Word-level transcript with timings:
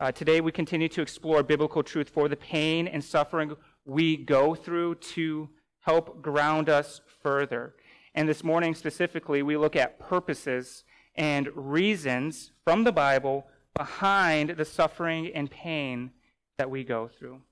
Uh, 0.00 0.10
today, 0.10 0.40
we 0.40 0.50
continue 0.50 0.88
to 0.88 1.02
explore 1.02 1.42
biblical 1.42 1.82
truth 1.82 2.08
for 2.08 2.26
the 2.26 2.36
pain 2.36 2.88
and 2.88 3.04
suffering 3.04 3.54
we 3.84 4.16
go 4.16 4.54
through 4.54 4.94
to 4.94 5.46
help 5.80 6.22
ground 6.22 6.70
us 6.70 7.02
further. 7.22 7.74
And 8.14 8.26
this 8.26 8.42
morning, 8.42 8.74
specifically, 8.74 9.42
we 9.42 9.58
look 9.58 9.76
at 9.76 9.98
purposes 9.98 10.84
and 11.16 11.50
reasons 11.54 12.52
from 12.64 12.84
the 12.84 12.92
Bible 12.92 13.46
behind 13.76 14.50
the 14.50 14.64
suffering 14.64 15.32
and 15.34 15.50
pain 15.50 16.12
that 16.56 16.70
we 16.70 16.82
go 16.82 17.06
through. 17.06 17.42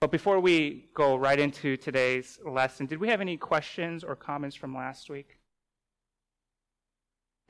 But 0.00 0.10
before 0.10 0.40
we 0.40 0.86
go 0.94 1.14
right 1.14 1.38
into 1.38 1.76
today's 1.76 2.38
lesson, 2.42 2.86
did 2.86 3.00
we 3.00 3.08
have 3.08 3.20
any 3.20 3.36
questions 3.36 4.02
or 4.02 4.16
comments 4.16 4.56
from 4.56 4.74
last 4.74 5.10
week? 5.10 5.38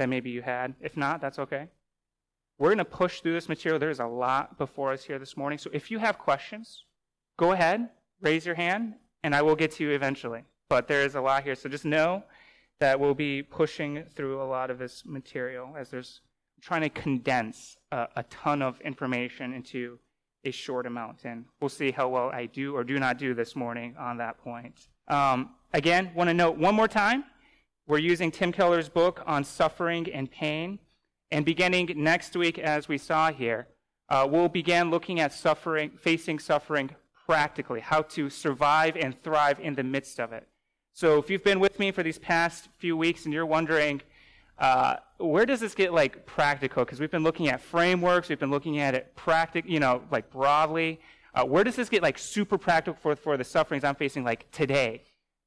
That 0.01 0.09
maybe 0.09 0.31
you 0.31 0.43
had. 0.43 0.75
If 0.81 0.97
not, 0.97 1.21
that's 1.21 1.39
okay. 1.39 1.69
We're 2.59 2.69
going 2.69 2.79
to 2.79 2.85
push 2.85 3.21
through 3.21 3.35
this 3.35 3.49
material. 3.49 3.79
There's 3.79 4.01
a 4.01 4.07
lot 4.07 4.59
before 4.59 4.93
us 4.93 5.05
here 5.05 5.19
this 5.19 5.37
morning. 5.37 5.59
So 5.59 5.71
if 5.73 5.91
you 5.91 5.99
have 5.99 6.19
questions, 6.19 6.85
go 7.37 7.53
ahead, 7.53 7.89
raise 8.21 8.45
your 8.45 8.57
hand, 8.57 8.95
and 9.23 9.35
I 9.35 9.43
will 9.43 9.57
get 9.57 9.73
to 9.73 9.85
you 9.85 9.91
eventually. 9.91 10.43
But 10.69 10.89
there 10.89 11.05
is 11.05 11.15
a 11.15 11.21
lot 11.21 11.45
here. 11.45 11.55
So 11.55 11.69
just 11.69 11.85
know 11.85 12.25
that 12.81 12.99
we'll 12.99 13.15
be 13.15 13.43
pushing 13.43 14.05
through 14.15 14.43
a 14.43 14.45
lot 14.45 14.71
of 14.71 14.79
this 14.79 15.05
material 15.07 15.75
as 15.79 15.91
there's 15.91 16.21
trying 16.61 16.83
to 16.83 16.89
condense 16.89 17.77
a, 17.93 18.09
a 18.17 18.23
ton 18.25 18.63
of 18.63 18.81
information 18.81 19.53
into 19.53 19.99
a 20.45 20.51
short 20.51 20.87
amount. 20.87 21.25
And 21.25 21.45
we'll 21.61 21.69
see 21.69 21.93
how 21.93 22.09
well 22.09 22.31
I 22.31 22.47
do 22.47 22.75
or 22.75 22.83
do 22.83 22.99
not 22.99 23.19
do 23.19 23.35
this 23.35 23.55
morning 23.55 23.95
on 23.99 24.19
that 24.19 24.39
point. 24.39 24.89
Um, 25.07 25.51
again, 25.73 26.11
want 26.15 26.29
to 26.29 26.35
note 26.35 26.57
one 26.57 26.75
more 26.75 26.89
time 26.89 27.25
we're 27.89 27.99
using 27.99 28.31
Tim 28.31 28.53
Keller's 28.53 28.91
book 28.91 29.23
on 29.27 29.45
suffering 29.45 30.13
and 30.13 30.31
pain. 30.31 30.79
And 31.31 31.45
beginning 31.45 31.93
next 31.97 32.37
week, 32.37 32.59
as 32.59 32.89
we 32.89 32.99
saw 32.99 33.31
here, 33.33 33.69
uh, 34.09 34.27
we'll 34.31 34.49
begin 34.49 34.91
looking 34.91 35.21
at 35.21 35.33
suffering, 35.33 35.91
facing 35.91 36.39
suffering 36.39 36.91
practically, 37.27 37.81
how 37.81 38.03
to 38.03 38.31
survive 38.31 38.97
and 38.97 39.23
thrive 39.23 39.61
in 39.61 39.75
the 39.75 39.83
midst 39.83 40.19
of 40.19 40.33
it. 40.33 40.49
So 40.95 41.19
if 41.19 41.29
you've 41.29 41.45
been 41.45 41.61
with 41.61 41.79
me 41.79 41.93
for 41.93 42.03
these 42.03 42.19
past 42.19 42.69
few 42.79 42.97
weeks 42.97 43.25
and 43.25 43.35
you're 43.35 43.47
wondering, 43.47 44.01
uh, 44.59 44.97
where 45.19 45.45
does 45.45 45.61
this 45.61 45.75
get 45.75 45.93
like 45.93 46.25
practical? 46.25 46.85
Because 46.85 46.99
we've 46.99 47.11
been 47.11 47.23
looking 47.23 47.49
at 47.49 47.61
frameworks, 47.61 48.31
we've 48.31 48.39
been 48.41 48.51
looking 48.51 48.79
at 48.79 48.95
it 48.95 49.15
practic, 49.15 49.67
you 49.69 49.79
know, 49.79 50.03
like 50.11 50.31
broadly. 50.31 51.01
Uh, 51.35 51.45
where 51.45 51.63
does 51.63 51.77
this 51.77 51.89
get 51.89 52.03
like 52.03 52.19
super 52.19 52.57
practical 52.57 52.99
for, 53.01 53.15
for 53.15 53.37
the 53.37 53.45
sufferings 53.45 53.85
I'm 53.85 53.95
facing 53.95 54.25
like 54.25 54.51
today? 54.51 55.03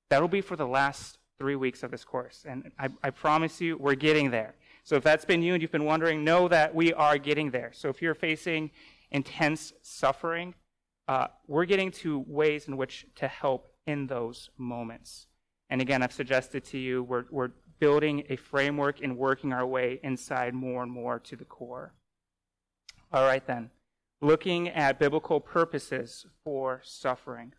That'll 0.10 0.28
be 0.28 0.42
for 0.42 0.56
the 0.56 0.68
last 0.68 1.18
three 1.40 1.56
weeks 1.56 1.82
of 1.82 1.90
this 1.92 2.06
course. 2.06 2.46
And 2.48 2.72
I, 2.78 2.90
I 3.04 3.10
promise 3.10 3.60
you, 3.60 3.76
we're 3.78 3.96
getting 3.96 4.30
there. 4.30 4.54
So 4.84 4.96
if 4.96 5.04
that's 5.04 5.26
been 5.26 5.44
you 5.44 5.54
and 5.54 5.62
you've 5.62 5.72
been 5.72 5.86
wondering, 5.86 6.24
know 6.24 6.48
that 6.48 6.74
we 6.74 6.94
are 6.94 7.18
getting 7.18 7.52
there. 7.52 7.72
So 7.74 7.90
if 7.90 8.02
you're 8.02 8.16
facing 8.16 8.72
intense 9.12 9.74
suffering, 9.82 10.56
uh, 11.08 11.28
we're 11.48 11.66
getting 11.66 11.92
to 11.92 12.24
ways 12.28 12.68
in 12.68 12.78
which 12.78 13.06
to 13.16 13.28
help 13.28 13.74
in 13.86 14.08
those 14.08 14.50
moments. 14.58 15.28
And 15.70 15.82
again, 15.82 16.02
I've 16.04 16.14
suggested 16.14 16.64
to 16.66 16.78
you, 16.78 17.04
we're, 17.04 17.26
we're 17.30 17.52
building 17.80 18.24
a 18.30 18.36
framework 18.36 19.02
and 19.02 19.18
working 19.18 19.54
our 19.54 19.66
way 19.66 20.00
inside 20.04 20.54
more 20.54 20.84
and 20.84 20.92
more 20.92 21.20
to 21.20 21.36
the 21.36 21.46
core. 21.46 21.94
All 23.12 23.24
right, 23.24 23.46
then. 23.46 23.72
Looking 24.22 24.70
at 24.70 25.00
biblical 25.00 25.40
purposes 25.40 26.26
for 26.44 26.82
suffering. 26.84 27.54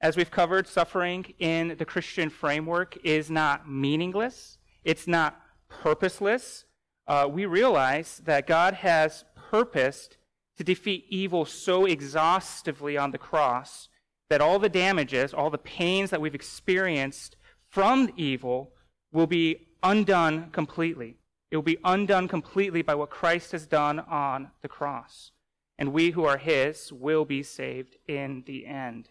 As 0.00 0.16
we've 0.16 0.30
covered, 0.30 0.68
suffering 0.68 1.34
in 1.38 1.76
the 1.78 1.84
Christian 1.84 2.30
framework 2.30 2.96
is 3.02 3.30
not 3.30 3.68
meaningless, 3.68 4.58
it's 4.84 5.08
not 5.08 5.40
purposeless. 5.68 6.64
Uh, 7.06 7.28
we 7.30 7.46
realize 7.46 8.20
that 8.24 8.46
God 8.46 8.74
has 8.74 9.24
purposed 9.34 10.16
to 10.56 10.64
defeat 10.64 11.06
evil 11.08 11.44
so 11.44 11.84
exhaustively 11.84 12.96
on 12.96 13.10
the 13.10 13.18
cross 13.18 13.88
that 14.28 14.40
all 14.40 14.58
the 14.58 14.68
damages, 14.68 15.32
all 15.32 15.50
the 15.50 15.58
pains 15.58 16.10
that 16.10 16.20
we've 16.20 16.34
experienced 16.34 17.36
from 17.68 18.10
evil 18.16 18.72
will 19.12 19.26
be 19.26 19.68
undone 19.82 20.50
completely. 20.50 21.16
It 21.50 21.56
will 21.56 21.62
be 21.62 21.78
undone 21.84 22.26
completely 22.26 22.82
by 22.82 22.94
what 22.94 23.10
Christ 23.10 23.52
has 23.52 23.66
done 23.66 24.00
on 24.00 24.50
the 24.62 24.68
cross. 24.68 25.30
And 25.78 25.92
we 25.92 26.10
who 26.10 26.24
are 26.24 26.38
His 26.38 26.92
will 26.92 27.24
be 27.24 27.42
saved 27.42 27.96
in 28.08 28.42
the 28.46 28.66
end. 28.66 29.10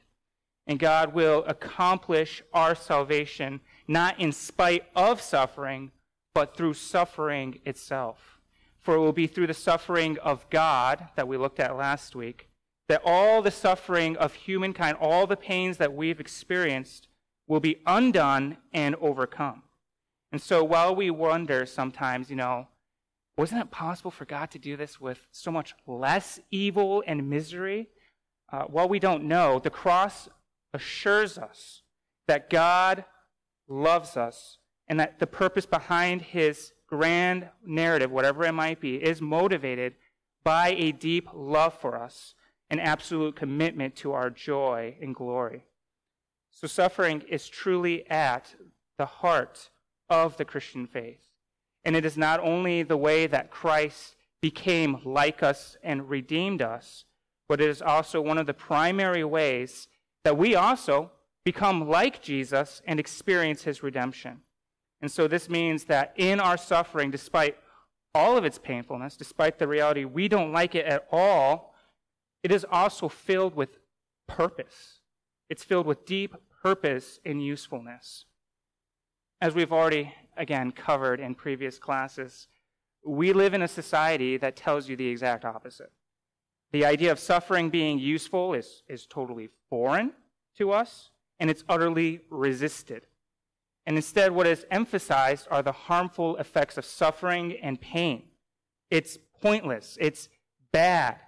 And 0.68 0.79
God 0.79 1.13
will 1.13 1.44
accomplish 1.47 2.41
our 2.53 2.75
salvation 2.75 3.62
not 3.88 4.19
in 4.19 4.31
spite 4.31 4.85
of 4.96 5.22
suffering, 5.22 5.91
but 6.35 6.56
through 6.56 6.75
suffering 6.75 7.59
itself. 7.66 8.40
For 8.81 8.94
it 8.94 9.00
will 9.00 9.13
be 9.13 9.25
through 9.25 9.47
the 9.47 9.56
suffering 9.56 10.19
of 10.19 10.47
God 10.51 11.07
that 11.16 11.28
we 11.28 11.38
looked 11.38 11.59
at 11.59 11.75
last 11.75 12.16
week 12.16 12.50
that 12.88 13.01
all 13.03 13.41
the 13.41 13.50
suffering 13.50 14.16
of 14.18 14.34
humankind, 14.34 14.97
all 15.01 15.25
the 15.25 15.38
pains 15.38 15.78
that 15.78 15.96
we've 15.96 16.19
experienced, 16.19 17.07
will 17.47 17.59
be 17.59 17.81
undone 17.88 18.57
and 18.73 18.94
overcome. 19.01 19.63
And 20.31 20.40
so 20.40 20.63
while 20.63 20.96
we 20.96 21.09
wonder 21.09 21.66
sometimes, 21.66 22.29
you 22.29 22.35
know, 22.35 22.67
wasn't 23.38 23.62
it 23.62 23.72
possible 23.72 24.12
for 24.12 24.25
God 24.25 24.52
to 24.52 24.59
do 24.59 24.78
this 24.78 25.02
with 25.02 25.25
so 25.31 25.50
much 25.52 25.73
less 25.88 26.40
evil 26.52 27.03
and 27.07 27.29
misery? 27.29 27.90
Uh, 28.52 28.63
while 28.63 28.88
we 28.88 29.00
don't 29.00 29.23
know, 29.23 29.57
the 29.57 29.69
cross 29.69 30.29
assures 30.73 31.38
us 31.38 31.81
that 32.28 32.50
God 32.50 33.06
loves 33.67 34.16
us 34.16 34.59
and 34.88 35.00
that 35.00 35.19
the 35.19 35.28
purpose 35.28 35.66
behind 35.66 36.22
his 36.22 36.73
grand 36.88 37.50
narrative, 37.66 38.12
whatever 38.12 38.46
it 38.46 38.51
might 38.51 38.79
be, 38.79 38.96
is 38.96 39.22
motivated 39.22 39.96
by 40.44 40.69
a 40.78 40.91
deep 40.91 41.28
love 41.34 41.73
for 41.73 41.97
us, 41.97 42.35
an 42.69 42.79
absolute 42.79 43.35
commitment 43.35 43.96
to 43.96 44.13
our 44.13 44.29
joy 44.29 44.96
and 45.01 45.16
glory. 45.16 45.63
So 46.51 46.68
suffering 46.68 47.23
is 47.28 47.47
truly 47.47 48.09
at 48.09 48.56
the 48.97 49.06
heart 49.06 49.69
of 50.09 50.38
the 50.38 50.46
Christian 50.46 50.88
faith. 50.88 51.25
And 51.84 51.96
it 51.96 52.06
is 52.06 52.17
not 52.17 52.40
only 52.40 52.84
the 52.84 52.97
way 52.97 53.28
that 53.28 53.52
Christ 53.52 54.16
became 54.41 55.00
like 55.03 55.44
us 55.44 55.75
and 55.84 56.09
redeemed 56.09 56.62
us, 56.62 57.06
but 57.47 57.62
it 57.62 57.69
is 57.69 57.81
also 57.81 58.22
one 58.22 58.38
of 58.38 58.47
the 58.47 58.53
primary 58.53 59.23
ways 59.23 59.88
that 60.23 60.38
we 60.38 60.56
also 60.56 61.12
become 61.44 61.88
like 61.88 62.22
Jesus 62.22 62.81
and 62.88 63.00
experience 63.00 63.63
his 63.63 63.84
redemption. 63.84 64.41
And 65.05 65.11
so 65.11 65.27
this 65.27 65.51
means 65.51 65.83
that 65.83 66.16
in 66.16 66.39
our 66.39 66.57
suffering, 66.57 67.11
despite 67.11 67.57
all 68.16 68.38
of 68.38 68.43
its 68.43 68.57
painfulness, 68.57 69.16
despite 69.16 69.59
the 69.59 69.67
reality 69.67 70.03
we 70.03 70.27
don't 70.27 70.51
like 70.51 70.73
it 70.73 70.88
at 70.88 71.05
all, 71.11 71.75
it 72.41 72.51
is 72.51 72.66
also 72.71 73.07
filled 73.07 73.53
with 73.53 73.77
purpose. 74.25 75.01
It's 75.47 75.63
filled 75.63 75.85
with 75.85 76.07
deep 76.07 76.33
purpose 76.63 77.19
and 77.23 77.45
usefulness. 77.45 78.25
As 79.39 79.53
we've 79.53 79.71
already, 79.71 80.11
again, 80.38 80.71
covered 80.71 81.19
in 81.19 81.35
previous 81.35 81.77
classes, 81.77 82.47
we 83.05 83.31
live 83.31 83.53
in 83.53 83.61
a 83.61 83.67
society 83.67 84.37
that 84.37 84.55
tells 84.55 84.89
you 84.89 84.95
the 84.95 85.07
exact 85.07 85.45
opposite. 85.45 85.91
The 86.72 86.83
idea 86.83 87.11
of 87.11 87.19
suffering 87.19 87.69
being 87.69 87.99
useful 87.99 88.55
is, 88.55 88.81
is 88.87 89.05
totally 89.05 89.49
foreign 89.69 90.13
to 90.57 90.72
us, 90.72 91.11
and 91.39 91.51
it's 91.51 91.63
utterly 91.69 92.22
resisted. 92.31 93.05
And 93.85 93.96
instead, 93.96 94.31
what 94.31 94.47
is 94.47 94.66
emphasized 94.72 95.47
are 95.51 95.62
the 95.62 95.72
harmful 95.72 96.38
effects 96.38 96.78
of 96.78 96.85
suffering 96.85 97.57
and 97.62 97.79
pain. 97.79 98.23
It's 98.90 99.18
pointless. 99.41 99.97
It's 100.01 100.29
bad. 100.72 101.19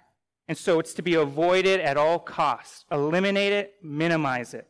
And 0.48 0.56
so 0.56 0.80
it's 0.80 0.94
to 0.94 1.02
be 1.02 1.14
avoided 1.14 1.80
at 1.80 1.96
all 1.96 2.18
costs. 2.18 2.84
Eliminate 2.90 3.52
it, 3.52 3.74
minimize 3.82 4.54
it. 4.54 4.68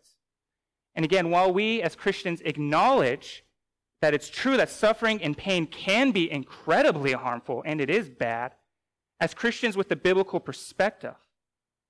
And 0.94 1.04
again, 1.04 1.30
while 1.30 1.52
we 1.52 1.80
as 1.80 1.94
Christians 1.94 2.40
acknowledge 2.44 3.44
that 4.00 4.14
it's 4.14 4.28
true 4.28 4.56
that 4.56 4.70
suffering 4.70 5.22
and 5.22 5.36
pain 5.36 5.66
can 5.66 6.10
be 6.10 6.30
incredibly 6.30 7.12
harmful 7.12 7.62
and 7.64 7.80
it 7.80 7.88
is 7.88 8.08
bad, 8.08 8.52
as 9.20 9.34
Christians 9.34 9.76
with 9.76 9.88
the 9.88 9.96
biblical 9.96 10.40
perspective, 10.40 11.14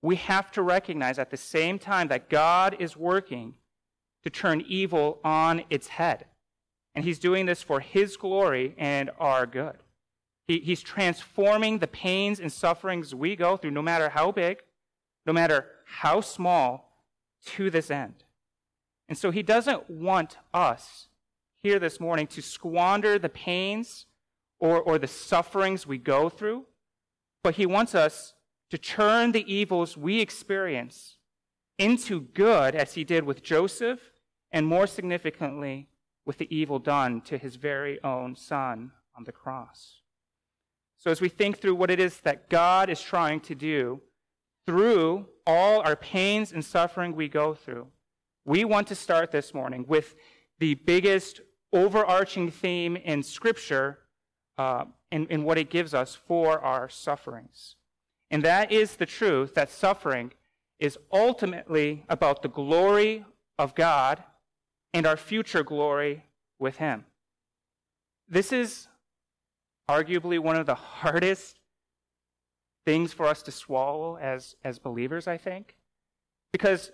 we 0.03 0.17
have 0.17 0.51
to 0.53 0.63
recognize 0.63 1.19
at 1.19 1.31
the 1.31 1.37
same 1.37 1.79
time 1.79 2.09
that 2.09 2.31
God 2.31 2.77
is 2.79 2.97
working 2.97 3.55
to 4.23 4.31
turn 4.31 4.65
evil 4.67 5.21
on 5.25 5.65
its 5.71 5.89
head. 5.89 6.27
And 6.95 7.05
he's 7.05 7.19
doing 7.19 7.47
this 7.47 7.63
for 7.63 7.81
his 7.81 8.17
glory 8.17 8.75
and 8.77 9.11
our 9.19 9.47
good. 9.47 9.77
He, 10.49 10.61
he's 10.61 10.83
transforming 10.83 11.79
the 11.79 11.87
pains 11.87 12.41
and 12.41 12.53
sufferings 12.53 13.15
we 13.15 13.37
go 13.37 13.57
through, 13.57 13.71
no 13.71 13.83
matter 13.83 14.09
how 14.09 14.33
big, 14.33 14.63
no 15.27 15.33
matter 15.33 15.67
how 15.85 16.21
small, 16.21 17.05
to 17.45 17.71
this 17.71 17.91
end. 17.91 18.25
And 19.09 19.17
so 19.17 19.31
he 19.31 19.43
doesn't 19.43 19.89
want 19.89 20.39
us 20.53 21.09
here 21.63 21.79
this 21.79 22.01
morning 22.01 22.27
to 22.29 22.43
squander 22.43 23.19
the 23.19 23.29
pains 23.29 24.07
or, 24.59 24.81
or 24.81 24.99
the 24.99 25.07
sufferings 25.07 25.87
we 25.87 25.99
go 25.99 26.29
through, 26.29 26.67
but 27.45 27.55
he 27.55 27.67
wants 27.67 27.95
us 27.95 28.35
to 28.71 28.79
turn 28.79 29.33
the 29.33 29.51
evils 29.53 29.97
we 29.97 30.21
experience 30.21 31.18
into 31.79 32.21
good, 32.21 32.75
as 32.75 32.95
he 32.95 33.05
did 33.05 33.25
with 33.25 33.43
Joseph, 33.43 34.01
and 34.51 34.67
more 34.67 34.87
significantly, 34.87 35.89
with 36.27 36.39
the 36.39 36.55
evil 36.55 36.79
done 36.79 37.21
to 37.23 37.39
his 37.39 37.57
very 37.57 38.03
own 38.03 38.37
son 38.37 38.93
on 39.17 39.25
the 39.25 39.33
cross. 39.33 40.01
So, 40.99 41.11
as 41.11 41.21
we 41.21 41.29
think 41.29 41.59
through 41.59 41.77
what 41.77 41.91
it 41.91 42.01
is 42.01 42.21
that 42.21 42.51
God 42.51 42.91
is 42.91 43.01
trying 43.01 43.41
to 43.41 43.55
do 43.55 44.01
through 44.67 45.27
all 45.47 45.81
our 45.81 45.97
pains 45.97 46.53
and 46.53 46.65
suffering 46.65 47.15
we 47.15 47.29
go 47.29 47.55
through, 47.55 47.87
we 48.45 48.65
want 48.65 48.89
to 48.89 48.95
start 48.95 49.31
this 49.31 49.55
morning 49.55 49.85
with 49.87 50.17
the 50.59 50.75
biggest 50.75 51.41
overarching 51.73 52.51
theme 52.51 52.97
in 52.97 53.23
Scripture 53.23 54.01
uh, 54.59 54.85
in, 55.13 55.27
in 55.29 55.45
what 55.45 55.57
it 55.57 55.71
gives 55.71 55.95
us 55.95 56.15
for 56.15 56.61
our 56.61 56.89
sufferings. 56.89 57.77
And 58.31 58.43
that 58.43 58.73
is 58.73 58.97
the 58.97 59.07
truth 59.07 59.55
that 59.55 59.71
suffering 59.71 60.33
is 60.79 60.99
ultimately 61.13 62.05
about 62.09 62.43
the 62.43 62.49
glory 62.49 63.25
of 63.59 63.75
God 63.75 64.23
and 64.95 65.07
our 65.07 65.17
future 65.17 65.63
glory 65.63 66.25
with 66.59 66.77
Him. 66.77 67.05
This 68.29 68.53
is 68.53 68.89
arguably 69.89 70.39
one 70.39 70.57
of 70.57 70.67
the 70.67 70.75
hardest 70.75 71.59
things 72.85 73.13
for 73.13 73.27
us 73.27 73.43
to 73.43 73.51
swallow 73.51 74.17
as, 74.17 74.55
as 74.65 74.79
believers, 74.79 75.27
I 75.27 75.37
think. 75.37 75.77
Because, 76.53 76.91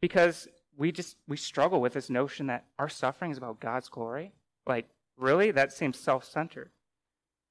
because 0.00 0.48
we 0.76 0.90
just 0.90 1.16
we 1.28 1.36
struggle 1.36 1.80
with 1.80 1.92
this 1.92 2.10
notion 2.10 2.46
that 2.46 2.64
our 2.78 2.88
suffering 2.88 3.30
is 3.30 3.38
about 3.38 3.60
God's 3.60 3.88
glory. 3.88 4.32
Like, 4.66 4.88
really? 5.16 5.50
That 5.50 5.72
seems 5.72 5.98
self-centered. 5.98 6.70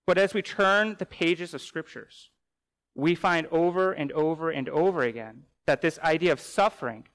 But 0.07 0.17
as 0.17 0.33
we 0.33 0.41
turn 0.41 0.95
the 0.97 1.05
pages 1.05 1.53
of 1.53 1.61
scriptures, 1.61 2.29
we 2.95 3.15
find 3.15 3.47
over 3.51 3.93
and 3.93 4.11
over 4.11 4.49
and 4.49 4.67
over 4.67 5.03
again 5.03 5.43
that 5.71 5.79
this 5.79 5.99
idea 5.99 6.33
of 6.33 6.41
suffering 6.41 7.05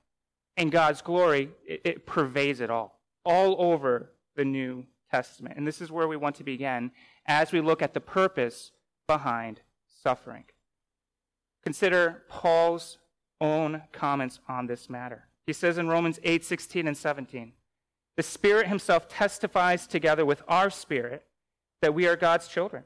and 0.57 0.73
God's 0.73 1.03
glory, 1.03 1.51
it, 1.67 1.83
it 1.85 2.07
pervades 2.07 2.63
it 2.63 2.71
all, 2.71 2.99
all 3.23 3.55
over 3.59 4.13
the 4.35 4.47
New 4.47 4.87
Testament. 5.11 5.59
And 5.59 5.67
this 5.67 5.83
is 5.83 5.93
where 5.93 6.09
we 6.09 6.17
want 6.17 6.37
to 6.37 6.43
begin 6.43 6.91
as 7.27 7.53
we 7.53 7.61
look 7.61 7.83
at 7.83 7.93
the 7.93 8.01
purpose 8.01 8.73
behind 9.07 9.61
suffering. 10.03 10.45
Consider 11.65 12.23
Paul's 12.31 12.97
own 13.43 13.83
comments 13.93 14.41
on 14.49 14.67
this 14.67 14.89
matter. 14.89 15.27
He 15.47 15.53
says 15.53 15.77
in 15.77 15.89
Romans 15.89 16.19
8, 16.25 16.43
16 16.43 16.89
and 16.89 16.97
17, 16.97 17.53
the 18.17 18.23
Spirit 18.23 18.69
Himself 18.69 19.07
testifies 19.07 19.87
together 19.87 20.25
with 20.25 20.43
our 20.49 20.71
spirit 20.71 21.27
that 21.83 21.93
we 21.93 22.09
are 22.09 22.17
God's 22.17 22.49
children. 22.49 22.85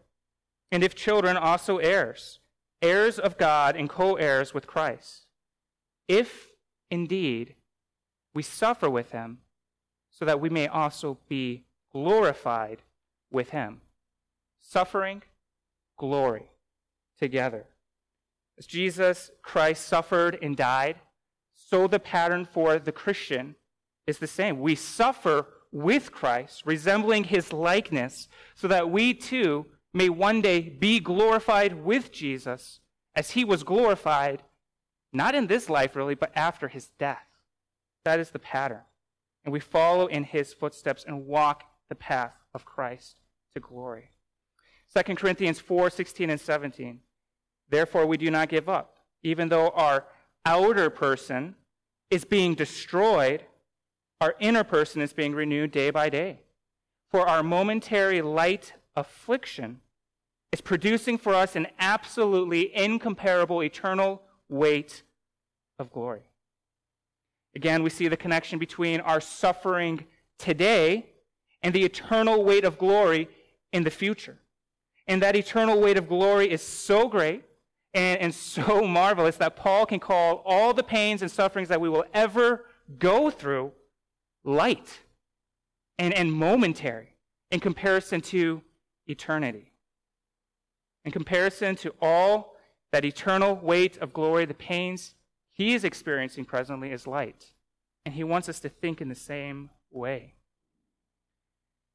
And 0.73 0.83
if 0.83 0.97
children, 0.97 1.37
also 1.37 1.79
heirs, 1.79 2.41
heirs 2.83 3.21
of 3.21 3.39
God 3.39 3.77
and 3.77 3.89
co 3.89 4.17
heirs 4.17 4.53
with 4.53 4.67
Christ. 4.67 5.27
If 6.11 6.49
indeed 6.91 7.55
we 8.35 8.43
suffer 8.43 8.91
with 8.91 9.13
Him, 9.13 9.39
so 10.11 10.25
that 10.25 10.41
we 10.41 10.49
may 10.49 10.67
also 10.67 11.19
be 11.29 11.67
glorified 11.93 12.83
with 13.31 13.51
Him. 13.51 13.81
Suffering, 14.61 15.23
glory 15.97 16.51
together. 17.17 17.67
As 18.59 18.67
Jesus 18.67 19.31
Christ 19.41 19.87
suffered 19.87 20.37
and 20.43 20.57
died, 20.57 20.97
so 21.55 21.87
the 21.87 22.01
pattern 22.01 22.45
for 22.45 22.81
the 22.81 22.91
Christian 22.91 23.55
is 24.05 24.19
the 24.19 24.27
same. 24.27 24.59
We 24.59 24.75
suffer 24.75 25.47
with 25.71 26.11
Christ, 26.11 26.65
resembling 26.67 27.23
his 27.23 27.53
likeness, 27.53 28.27
so 28.57 28.67
that 28.67 28.91
we 28.91 29.15
too 29.15 29.67
may 29.95 30.09
one 30.09 30.41
day 30.41 30.61
be 30.61 30.99
glorified 30.99 31.85
with 31.85 32.11
Jesus 32.11 32.81
as 33.15 33.31
he 33.31 33.45
was 33.45 33.63
glorified, 33.63 34.43
not 35.13 35.35
in 35.35 35.47
this 35.47 35.69
life 35.69 35.97
really, 35.97 36.15
but 36.15 36.33
after 36.35 36.69
his 36.69 36.89
death. 36.99 37.27
That 38.05 38.21
is 38.21 38.31
the 38.31 38.39
pattern. 38.39 38.83
And 39.45 39.53
we 39.53 39.61
follow 39.61 40.07
in 40.07 40.25
his 40.25 40.53
footsteps 40.53 41.05
and 41.07 41.27
walk 41.27 41.65
the 41.89 41.95
path 41.95 42.35
of 42.55 42.65
Christ 42.65 43.17
to 43.55 43.61
glory. 43.61 44.11
2 44.95 45.15
Corinthians 45.15 45.61
4 45.61 45.91
16 45.91 46.31
and 46.31 46.41
17. 46.41 47.01
Therefore, 47.69 48.07
we 48.07 48.17
do 48.17 48.31
not 48.31 48.49
give 48.49 48.69
up, 48.69 48.99
even 49.23 49.49
though 49.49 49.71
our 49.71 50.07
outer 50.45 50.91
person 50.91 51.55
is 52.11 52.25
being 52.25 52.55
destroyed, 52.55 53.45
our 54.21 54.35
inner 54.41 54.65
person 54.65 55.01
is 55.01 55.13
being 55.13 55.35
renewed 55.35 55.71
day 55.71 55.91
by 55.91 56.09
day. 56.09 56.41
For 57.11 57.29
our 57.29 57.43
momentary 57.43 58.23
light 58.23 58.75
affliction 58.97 59.81
is 60.53 60.61
producing 60.61 61.17
for 61.19 61.35
us 61.35 61.55
an 61.55 61.69
absolutely 61.79 62.75
incomparable 62.77 63.63
eternal 63.63 64.23
weight 64.51 65.03
of 65.79 65.91
glory. 65.93 66.23
Again, 67.55 67.83
we 67.83 67.91
see 67.91 68.09
the 68.09 68.17
connection 68.17 68.59
between 68.59 69.01
our 69.01 69.21
suffering 69.21 70.07
today 70.39 71.07
and 71.63 71.75
the 71.75 71.85
eternal 71.85 72.45
weight 72.45 72.65
of 72.65 72.79
glory 72.79 73.29
in 73.73 73.85
the 73.85 73.91
future. 73.91 74.39
And 75.07 75.23
that 75.23 75.37
eternal 75.37 75.81
weight 75.81 75.97
of 75.97 76.09
glory 76.09 76.51
is 76.51 76.63
so 76.63 77.09
great 77.09 77.45
and, 77.95 78.21
and 78.21 78.35
so 78.35 78.83
marvelous 78.87 79.37
that 79.39 79.57
Paul 79.57 79.87
can 79.87 80.01
call 80.01 80.43
all 80.45 80.73
the 80.73 80.83
pains 80.83 81.23
and 81.23 81.31
sufferings 81.31 81.69
that 81.69 81.81
we 81.81 81.89
will 81.89 82.05
ever 82.15 82.67
go 82.99 83.31
through 83.31 83.73
light 84.45 85.01
and, 85.99 86.15
and 86.15 86.33
momentary 86.33 87.15
in 87.51 87.61
comparison 87.61 88.21
to 88.21 88.63
eternity. 89.07 89.73
In 91.05 91.13
comparison 91.13 91.77
to 91.77 91.95
all 92.01 92.57
that 92.93 93.05
eternal 93.05 93.55
weight 93.57 93.97
of 93.99 94.13
glory, 94.13 94.45
the 94.45 94.55
pains 94.55 95.15
he 95.53 95.75
is 95.75 95.85
experiencing 95.85 96.45
presently 96.45 96.91
is 96.91 97.07
light. 97.07 97.53
And 98.05 98.15
he 98.15 98.25
wants 98.25 98.49
us 98.49 98.61
to 98.61 98.69
think 98.69 99.01
in 99.01 99.09
the 99.09 99.15
same 99.15 99.71
way. 99.91 100.35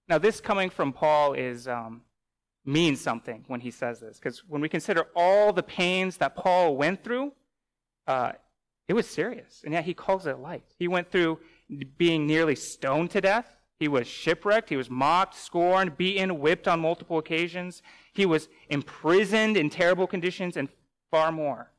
Now, 0.08 0.20
this 0.20 0.40
coming 0.40 0.70
from 0.70 0.94
Paul 0.94 1.34
is 1.34 1.68
um, 1.68 2.02
means 2.64 3.02
something 3.02 3.44
when 3.48 3.60
he 3.60 3.72
says 3.72 4.00
this, 4.00 4.20
because 4.20 4.44
when 4.48 4.62
we 4.62 4.70
consider 4.70 5.08
all 5.16 5.52
the 5.52 5.64
pains 5.64 6.18
that 6.18 6.36
Paul 6.36 6.78
went 6.78 7.04
through, 7.04 7.32
uh, 8.08 8.34
it 8.88 8.94
was 8.94 9.08
serious, 9.08 9.62
and 9.64 9.74
yet 9.74 9.86
he 9.86 9.96
calls 9.96 10.28
it 10.28 10.38
light. 10.38 10.76
He 10.78 10.88
went 10.88 11.12
through 11.12 11.40
being 11.98 12.28
nearly 12.28 12.56
stoned 12.56 13.10
to 13.12 13.22
death. 13.22 13.48
He 13.80 13.88
was 13.88 14.08
shipwrecked. 14.08 14.70
He 14.70 14.78
was 14.78 14.92
mocked, 14.92 15.36
scorned, 15.36 15.98
beaten, 15.98 16.40
whipped 16.40 16.68
on 16.68 16.80
multiple 16.80 17.18
occasions. 17.18 17.82
He 18.14 18.28
was 18.28 18.48
imprisoned 18.70 19.58
in 19.58 19.72
terrible 19.72 20.06
conditions 20.06 20.56
and 20.56 20.70
far 21.16 21.32
more. 21.32 21.72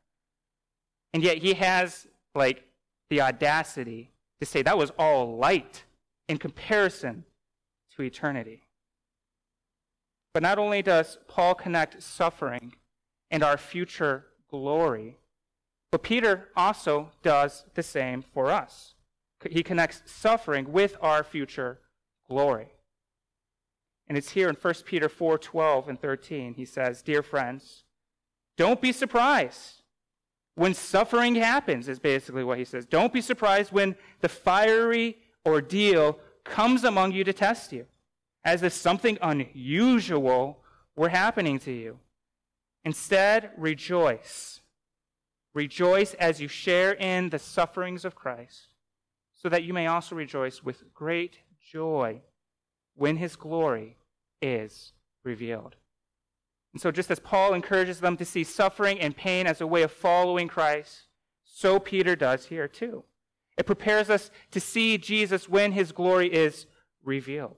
And 1.13 1.23
yet 1.23 1.37
he 1.39 1.53
has, 1.53 2.07
like, 2.35 2.65
the 3.11 3.21
audacity 3.21 4.11
to 4.41 4.47
say 4.47 4.63
that 4.63 4.79
was 4.79 4.93
all 4.99 5.37
light 5.37 5.85
in 6.27 6.39
comparison 6.39 7.25
to 7.95 8.03
eternity. 8.03 8.63
But 10.33 10.43
not 10.43 10.59
only 10.59 10.81
does 10.81 11.19
Paul 11.29 11.55
connect 11.55 12.03
suffering 12.03 12.77
and 13.31 13.43
our 13.43 13.59
future 13.59 14.25
glory, 14.51 15.19
but 15.93 16.03
Peter 16.03 16.49
also 16.57 17.11
does 17.23 17.67
the 17.75 17.83
same 17.83 18.23
for 18.23 18.51
us. 18.51 18.95
He 19.51 19.63
connects 19.63 20.03
suffering 20.07 20.73
with 20.73 20.97
our 21.03 21.23
future 21.23 21.81
glory. 22.27 22.69
And 24.09 24.17
it's 24.17 24.31
here 24.31 24.49
in 24.49 24.55
1 24.55 24.75
Peter 24.87 25.11
4 25.11 25.37
12 25.37 25.89
and 25.91 26.01
13. 26.01 26.55
He 26.55 26.65
says, 26.65 27.03
Dear 27.03 27.23
friends, 27.23 27.85
don't 28.57 28.81
be 28.81 28.93
surprised 28.93 29.83
when 30.57 30.73
suffering 30.73 31.35
happens, 31.35 31.89
is 31.89 31.99
basically 31.99 32.43
what 32.43 32.59
he 32.59 32.65
says. 32.65 32.87
Don't 32.87 33.13
be 33.13 33.21
surprised 33.21 33.73
when 33.73 33.95
the 34.21 34.29
fiery 34.29 35.19
ordeal 35.45 36.19
comes 36.45 36.83
among 36.83 37.13
you 37.13 37.25
to 37.25 37.33
test 37.33 37.73
you, 37.73 37.87
as 38.45 38.63
if 38.63 38.73
something 38.73 39.19
unusual 39.21 40.63
were 40.97 41.11
happening 41.11 41.59
to 41.61 41.73
you. 41.73 41.99
Instead, 42.85 43.51
rejoice. 43.59 44.61
Rejoice 45.53 46.15
as 46.15 46.41
you 46.41 46.49
share 46.49 46.93
in 46.93 47.29
the 47.29 47.39
sufferings 47.39 48.05
of 48.05 48.15
Christ, 48.15 48.69
so 49.35 49.49
that 49.51 49.65
you 49.65 49.75
may 49.75 49.87
also 49.87 50.15
rejoice 50.15 50.63
with 50.65 50.95
great 50.95 51.39
joy 51.61 52.23
when 52.95 53.17
his 53.17 53.37
glory 53.37 53.99
is 54.41 54.93
revealed. 55.23 55.77
And 56.77 56.81
so, 56.83 56.91
just 56.91 57.11
as 57.11 57.19
Paul 57.19 57.55
encourages 57.55 58.01
them 58.01 58.19
to 58.19 58.25
see 58.27 58.45
suffering 58.45 59.01
and 59.01 59.17
pain 59.17 59.47
as 59.47 59.63
a 59.63 59.67
way 59.67 59.81
of 59.81 59.91
following 59.91 60.47
Christ, 60.47 61.05
so 61.43 61.79
Peter 61.79 62.15
does 62.15 62.45
here 62.45 62.69
too. 62.69 63.05
It 63.57 63.65
prepares 63.65 64.11
us 64.11 64.31
to 64.51 64.61
see 64.61 64.99
Jesus 64.99 65.49
when 65.49 65.73
his 65.73 65.91
glory 65.91 66.31
is 66.31 66.67
revealed. 67.03 67.57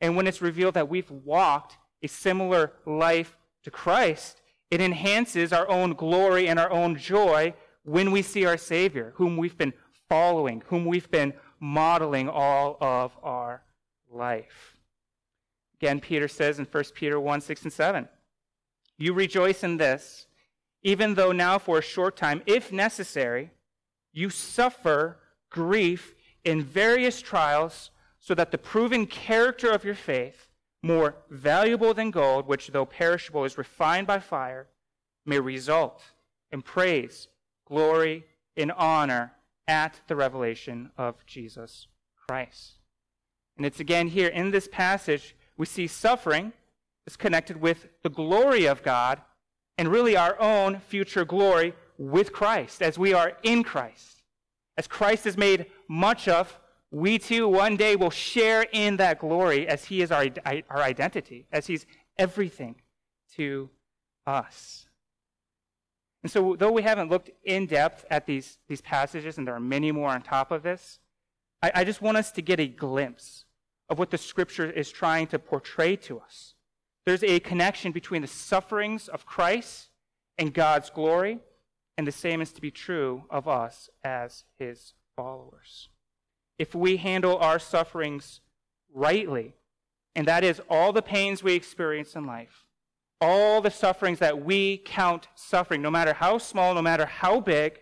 And 0.00 0.14
when 0.14 0.28
it's 0.28 0.40
revealed 0.40 0.74
that 0.74 0.88
we've 0.88 1.10
walked 1.10 1.76
a 2.04 2.06
similar 2.06 2.74
life 2.86 3.36
to 3.64 3.72
Christ, 3.72 4.42
it 4.70 4.80
enhances 4.80 5.52
our 5.52 5.68
own 5.68 5.94
glory 5.94 6.46
and 6.46 6.60
our 6.60 6.70
own 6.70 6.96
joy 6.96 7.52
when 7.82 8.12
we 8.12 8.22
see 8.22 8.46
our 8.46 8.56
Savior, 8.56 9.12
whom 9.16 9.36
we've 9.36 9.58
been 9.58 9.74
following, 10.08 10.62
whom 10.68 10.84
we've 10.84 11.10
been 11.10 11.34
modeling 11.58 12.28
all 12.28 12.78
of 12.80 13.10
our 13.24 13.64
life. 14.08 14.76
Again, 15.80 15.98
Peter 15.98 16.28
says 16.28 16.60
in 16.60 16.64
1 16.66 16.84
Peter 16.94 17.18
1 17.18 17.40
6 17.40 17.62
and 17.64 17.72
7 17.72 18.08
you 18.98 19.12
rejoice 19.12 19.62
in 19.62 19.76
this, 19.76 20.26
even 20.82 21.14
though 21.14 21.32
now 21.32 21.58
for 21.58 21.78
a 21.78 21.82
short 21.82 22.16
time, 22.16 22.42
if 22.46 22.72
necessary, 22.72 23.50
you 24.12 24.30
suffer 24.30 25.18
grief 25.50 26.14
in 26.44 26.62
various 26.62 27.20
trials, 27.20 27.90
so 28.20 28.34
that 28.34 28.50
the 28.50 28.58
proven 28.58 29.06
character 29.06 29.70
of 29.70 29.84
your 29.84 29.94
faith, 29.94 30.48
more 30.82 31.16
valuable 31.30 31.92
than 31.92 32.10
gold, 32.10 32.46
which 32.46 32.68
though 32.68 32.84
perishable 32.84 33.44
is 33.44 33.58
refined 33.58 34.06
by 34.06 34.18
fire, 34.18 34.68
may 35.24 35.38
result 35.38 36.02
in 36.50 36.62
praise, 36.62 37.28
glory, 37.66 38.24
and 38.56 38.72
honor 38.72 39.32
at 39.68 40.00
the 40.06 40.16
revelation 40.16 40.90
of 40.96 41.26
Jesus 41.26 41.88
Christ. 42.28 42.74
And 43.56 43.66
it's 43.66 43.80
again 43.80 44.08
here 44.08 44.28
in 44.28 44.50
this 44.50 44.68
passage, 44.70 45.34
we 45.56 45.66
see 45.66 45.86
suffering 45.86 46.52
is 47.06 47.16
connected 47.16 47.60
with 47.60 47.88
the 48.02 48.10
glory 48.10 48.66
of 48.66 48.82
God 48.82 49.20
and 49.78 49.88
really 49.88 50.16
our 50.16 50.40
own 50.40 50.80
future 50.80 51.24
glory 51.24 51.74
with 51.98 52.32
Christ 52.32 52.82
as 52.82 52.98
we 52.98 53.12
are 53.12 53.36
in 53.42 53.62
Christ. 53.62 54.22
As 54.76 54.86
Christ 54.86 55.26
is 55.26 55.36
made 55.36 55.66
much 55.88 56.28
of, 56.28 56.58
we 56.90 57.18
too 57.18 57.48
one 57.48 57.76
day 57.76 57.96
will 57.96 58.10
share 58.10 58.66
in 58.72 58.96
that 58.96 59.18
glory 59.18 59.66
as 59.66 59.84
he 59.84 60.02
is 60.02 60.10
our, 60.10 60.26
our 60.44 60.82
identity, 60.82 61.46
as 61.52 61.66
he's 61.66 61.86
everything 62.18 62.76
to 63.36 63.70
us. 64.26 64.86
And 66.22 66.30
so, 66.30 66.56
though 66.56 66.72
we 66.72 66.82
haven't 66.82 67.10
looked 67.10 67.30
in 67.44 67.66
depth 67.66 68.04
at 68.10 68.26
these, 68.26 68.58
these 68.68 68.80
passages, 68.80 69.38
and 69.38 69.46
there 69.46 69.54
are 69.54 69.60
many 69.60 69.92
more 69.92 70.08
on 70.08 70.22
top 70.22 70.50
of 70.50 70.62
this, 70.62 70.98
I, 71.62 71.70
I 71.76 71.84
just 71.84 72.02
want 72.02 72.16
us 72.16 72.32
to 72.32 72.42
get 72.42 72.58
a 72.58 72.66
glimpse 72.66 73.44
of 73.88 73.98
what 73.98 74.10
the 74.10 74.18
scripture 74.18 74.68
is 74.68 74.90
trying 74.90 75.28
to 75.28 75.38
portray 75.38 75.94
to 75.96 76.18
us. 76.18 76.55
There's 77.06 77.22
a 77.22 77.38
connection 77.38 77.92
between 77.92 78.22
the 78.22 78.28
sufferings 78.28 79.06
of 79.06 79.26
Christ 79.26 79.90
and 80.36 80.52
God's 80.52 80.90
glory, 80.90 81.38
and 81.96 82.04
the 82.04 82.12
same 82.12 82.42
is 82.42 82.52
to 82.52 82.60
be 82.60 82.72
true 82.72 83.22
of 83.30 83.46
us 83.46 83.88
as 84.02 84.42
his 84.58 84.92
followers. 85.14 85.88
If 86.58 86.74
we 86.74 86.96
handle 86.96 87.38
our 87.38 87.60
sufferings 87.60 88.40
rightly, 88.92 89.54
and 90.16 90.26
that 90.26 90.42
is 90.42 90.60
all 90.68 90.92
the 90.92 91.00
pains 91.00 91.44
we 91.44 91.54
experience 91.54 92.16
in 92.16 92.26
life, 92.26 92.66
all 93.20 93.60
the 93.60 93.70
sufferings 93.70 94.18
that 94.18 94.44
we 94.44 94.76
count 94.76 95.28
suffering, 95.36 95.82
no 95.82 95.90
matter 95.92 96.12
how 96.12 96.38
small, 96.38 96.74
no 96.74 96.82
matter 96.82 97.06
how 97.06 97.38
big, 97.38 97.78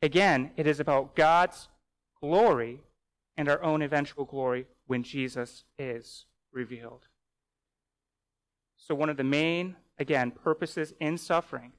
again, 0.00 0.50
it 0.56 0.66
is 0.66 0.80
about 0.80 1.14
God's 1.14 1.68
glory 2.20 2.80
and 3.36 3.50
our 3.50 3.62
own 3.62 3.82
eventual 3.82 4.24
glory 4.24 4.66
when 4.86 5.02
Jesus 5.02 5.64
is 5.78 6.24
revealed. 6.52 7.06
So, 8.88 8.94
one 8.94 9.10
of 9.10 9.18
the 9.18 9.24
main, 9.24 9.76
again, 9.98 10.30
purposes 10.30 10.94
in 10.98 11.18
suffering 11.18 11.72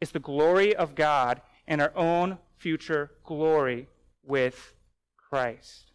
is 0.00 0.10
the 0.10 0.18
glory 0.18 0.74
of 0.74 0.96
God 0.96 1.40
and 1.68 1.80
our 1.80 1.92
own 1.96 2.38
future 2.56 3.12
glory 3.24 3.88
with 4.24 4.74
Christ. 5.16 5.92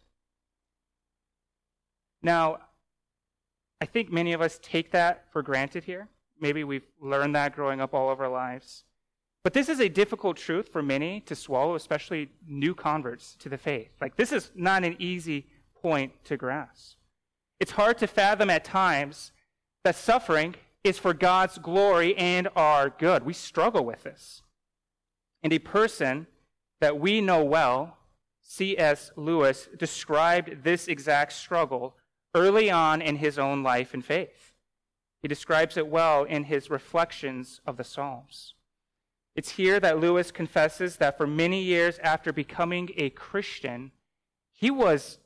Now, 2.22 2.58
I 3.80 3.84
think 3.84 4.10
many 4.10 4.32
of 4.32 4.40
us 4.40 4.58
take 4.62 4.90
that 4.92 5.26
for 5.32 5.42
granted 5.42 5.84
here. 5.84 6.08
Maybe 6.40 6.64
we've 6.64 6.86
learned 7.00 7.34
that 7.34 7.54
growing 7.54 7.80
up 7.80 7.92
all 7.92 8.10
of 8.10 8.20
our 8.20 8.28
lives. 8.28 8.84
But 9.44 9.52
this 9.52 9.68
is 9.68 9.80
a 9.80 9.88
difficult 9.88 10.36
truth 10.38 10.70
for 10.72 10.82
many 10.82 11.20
to 11.22 11.34
swallow, 11.34 11.74
especially 11.74 12.30
new 12.46 12.74
converts 12.74 13.36
to 13.40 13.48
the 13.48 13.58
faith. 13.58 13.90
Like, 14.00 14.16
this 14.16 14.32
is 14.32 14.50
not 14.54 14.84
an 14.84 14.96
easy 14.98 15.46
point 15.82 16.12
to 16.24 16.36
grasp. 16.36 16.96
It's 17.60 17.72
hard 17.72 17.98
to 17.98 18.06
fathom 18.06 18.50
at 18.50 18.64
times 18.64 19.32
that 19.84 19.96
suffering 19.96 20.54
is 20.84 20.98
for 20.98 21.14
God's 21.14 21.58
glory 21.58 22.16
and 22.16 22.48
our 22.56 22.90
good. 22.90 23.24
We 23.24 23.32
struggle 23.32 23.84
with 23.84 24.02
this. 24.02 24.42
And 25.42 25.52
a 25.52 25.58
person 25.58 26.26
that 26.80 26.98
we 26.98 27.20
know 27.20 27.44
well, 27.44 27.98
C.S. 28.42 29.12
Lewis, 29.16 29.68
described 29.76 30.64
this 30.64 30.88
exact 30.88 31.32
struggle 31.32 31.96
early 32.34 32.70
on 32.70 33.02
in 33.02 33.16
his 33.16 33.38
own 33.38 33.62
life 33.62 33.94
and 33.94 34.04
faith. 34.04 34.52
He 35.20 35.28
describes 35.28 35.76
it 35.76 35.86
well 35.86 36.24
in 36.24 36.44
his 36.44 36.70
reflections 36.70 37.60
of 37.64 37.76
the 37.76 37.84
Psalms. 37.84 38.54
It's 39.34 39.50
here 39.52 39.80
that 39.80 40.00
Lewis 40.00 40.30
confesses 40.30 40.96
that 40.96 41.16
for 41.16 41.26
many 41.26 41.62
years 41.62 41.98
after 42.02 42.32
becoming 42.32 42.90
a 42.96 43.10
Christian, 43.10 43.92
he 44.52 44.70
was 44.70 45.18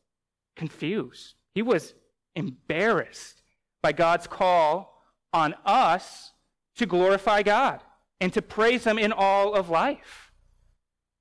confused. 0.55 1.35
He 1.55 1.63
was 1.63 1.95
embarrassed 2.35 3.43
by 3.87 3.93
God's 3.93 4.27
call 4.27 5.01
on 5.33 5.55
us 5.65 6.33
to 6.75 6.87
glorify 6.87 7.45
God 7.45 7.85
and 8.21 8.33
to 8.33 8.43
praise 8.43 8.83
Him 8.83 8.99
in 8.99 9.13
all 9.13 9.55
of 9.55 9.71
life. 9.71 10.33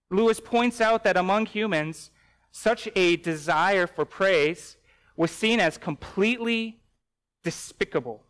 Lewis 0.09 0.39
points 0.39 0.81
out 0.81 1.03
that 1.03 1.15
among 1.15 1.45
humans, 1.45 2.09
such 2.51 2.89
a 2.95 3.17
desire 3.17 3.85
for 3.85 4.03
praise 4.03 4.77
was 5.15 5.29
seen 5.29 5.59
as 5.59 5.77
completely 5.77 6.79
despicable. 7.43 8.23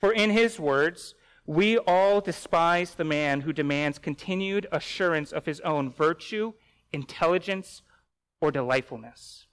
For 0.00 0.12
in 0.12 0.32
his 0.32 0.60
words, 0.60 1.14
we 1.46 1.78
all 1.78 2.20
despise 2.20 2.92
the 2.92 3.04
man 3.04 3.40
who 3.40 3.54
demands 3.54 3.98
continued 3.98 4.66
assurance 4.70 5.32
of 5.32 5.46
his 5.46 5.60
own 5.60 5.90
virtue, 5.90 6.52
intelligence, 6.92 7.80
or 8.38 8.50
delightfulness. 8.50 9.46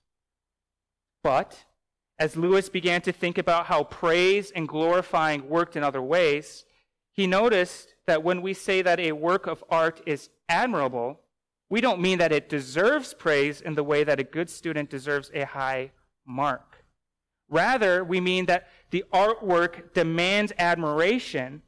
But 1.23 1.63
as 2.19 2.35
Lewis 2.37 2.69
began 2.69 3.01
to 3.01 3.11
think 3.11 3.37
about 3.37 3.65
how 3.65 3.83
praise 3.83 4.51
and 4.51 4.67
glorifying 4.67 5.49
worked 5.49 5.75
in 5.75 5.83
other 5.83 6.01
ways, 6.01 6.65
he 7.11 7.27
noticed 7.27 7.95
that 8.07 8.23
when 8.23 8.41
we 8.41 8.53
say 8.53 8.81
that 8.81 8.99
a 8.99 9.11
work 9.11 9.47
of 9.47 9.63
art 9.69 10.01
is 10.05 10.29
admirable, 10.49 11.19
we 11.69 11.81
don't 11.81 12.01
mean 12.01 12.19
that 12.19 12.31
it 12.31 12.49
deserves 12.49 13.13
praise 13.13 13.61
in 13.61 13.75
the 13.75 13.83
way 13.83 14.03
that 14.03 14.19
a 14.19 14.23
good 14.23 14.49
student 14.49 14.89
deserves 14.89 15.31
a 15.33 15.45
high 15.45 15.91
mark. 16.25 16.83
Rather, 17.49 18.03
we 18.03 18.19
mean 18.19 18.45
that 18.45 18.67
the 18.91 19.03
artwork 19.13 19.93
demands 19.93 20.53
admiration 20.57 21.61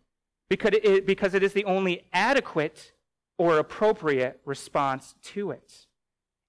because 0.50 0.74
it, 0.84 1.06
because 1.06 1.34
it 1.34 1.44
is 1.44 1.54
the 1.54 1.66
only 1.66 2.06
adequate 2.14 2.94
or 3.38 3.58
appropriate 3.58 4.40
response 4.46 5.16
to 5.22 5.52
it. 5.52 5.88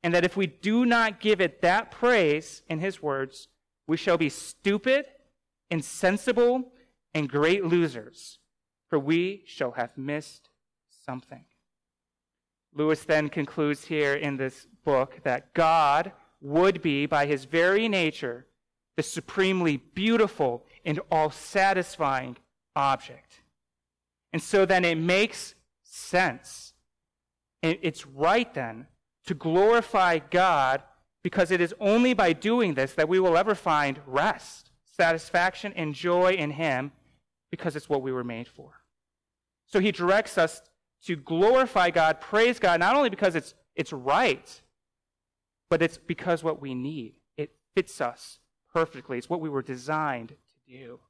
And 0.03 0.15
that 0.15 0.25
if 0.25 0.37
we 0.37 0.47
do 0.47 0.85
not 0.85 1.21
give 1.21 1.41
it 1.41 1.63
that 1.63 1.91
praise, 1.91 2.63
in 2.69 2.79
his 2.79 3.03
words, 3.03 3.49
we 3.87 3.97
shall 3.97 4.19
be 4.19 4.29
stupid, 4.29 5.07
insensible, 5.71 6.73
and 7.15 7.29
great 7.29 7.65
losers, 7.65 8.39
for 8.89 8.99
we 8.99 9.43
shall 9.47 9.73
have 9.73 9.97
missed 9.97 10.51
something. 11.05 11.45
Lewis 12.75 13.05
then 13.05 13.29
concludes 13.29 13.87
here 13.87 14.15
in 14.15 14.37
this 14.37 14.67
book 14.85 15.23
that 15.23 15.55
God 15.55 16.13
would 16.41 16.83
be, 16.83 17.07
by 17.07 17.27
his 17.27 17.47
very 17.47 17.89
nature, 17.89 18.47
the 18.97 19.03
supremely 19.03 19.77
beautiful 19.77 20.65
and 20.85 21.01
all 21.11 21.31
satisfying 21.31 22.37
object. 22.75 23.41
And 24.33 24.43
so 24.43 24.67
then 24.67 24.85
it 24.85 24.99
makes 24.99 25.55
sense. 25.83 26.75
And 27.63 27.79
it's 27.81 28.07
right 28.07 28.53
then 28.53 28.87
to 29.27 29.35
glorify 29.35 30.19
God 30.19 30.83
because 31.27 31.51
it 31.51 31.61
is 31.61 31.75
only 31.81 32.15
by 32.15 32.33
doing 32.33 32.75
this 32.75 32.93
that 32.93 33.09
we 33.09 33.19
will 33.19 33.37
ever 33.37 33.53
find 33.53 33.99
rest, 34.07 34.71
satisfaction, 34.85 35.73
and 35.75 35.93
joy 35.93 36.31
in 36.31 36.53
Him 36.53 36.93
because 37.51 37.75
it's 37.75 37.89
what 37.89 38.01
we 38.01 38.13
were 38.13 38.23
made 38.23 38.47
for. 38.47 38.75
So 39.67 39.81
he 39.81 39.91
directs 39.91 40.39
us 40.39 40.63
to 41.07 41.17
glorify 41.17 41.91
God, 41.91 42.21
praise 42.21 42.61
God, 42.61 42.79
not 42.79 42.95
only 42.95 43.11
because 43.11 43.35
it's, 43.35 43.55
it's 43.75 43.93
right, 43.93 44.63
but 45.69 45.83
it's 45.83 45.99
because 45.99 46.45
what 46.45 46.63
we 46.63 46.77
need. 46.77 47.15
It 47.37 47.57
fits 47.75 48.01
us 48.01 48.39
perfectly. 48.73 49.19
It's 49.19 49.29
what 49.29 49.41
we 49.41 49.49
were 49.49 49.63
designed 49.63 50.29
to 50.29 50.73
do. 50.73 51.01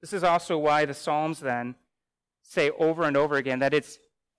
This 0.00 0.14
is 0.14 0.24
also 0.24 0.56
why 0.56 0.86
the 0.86 0.94
Psalms 0.94 1.40
then 1.40 1.74
say 2.42 2.70
over 2.78 3.02
and 3.02 3.14
over 3.14 3.36
again 3.36 3.58
that 3.58 3.74
it's 3.74 3.98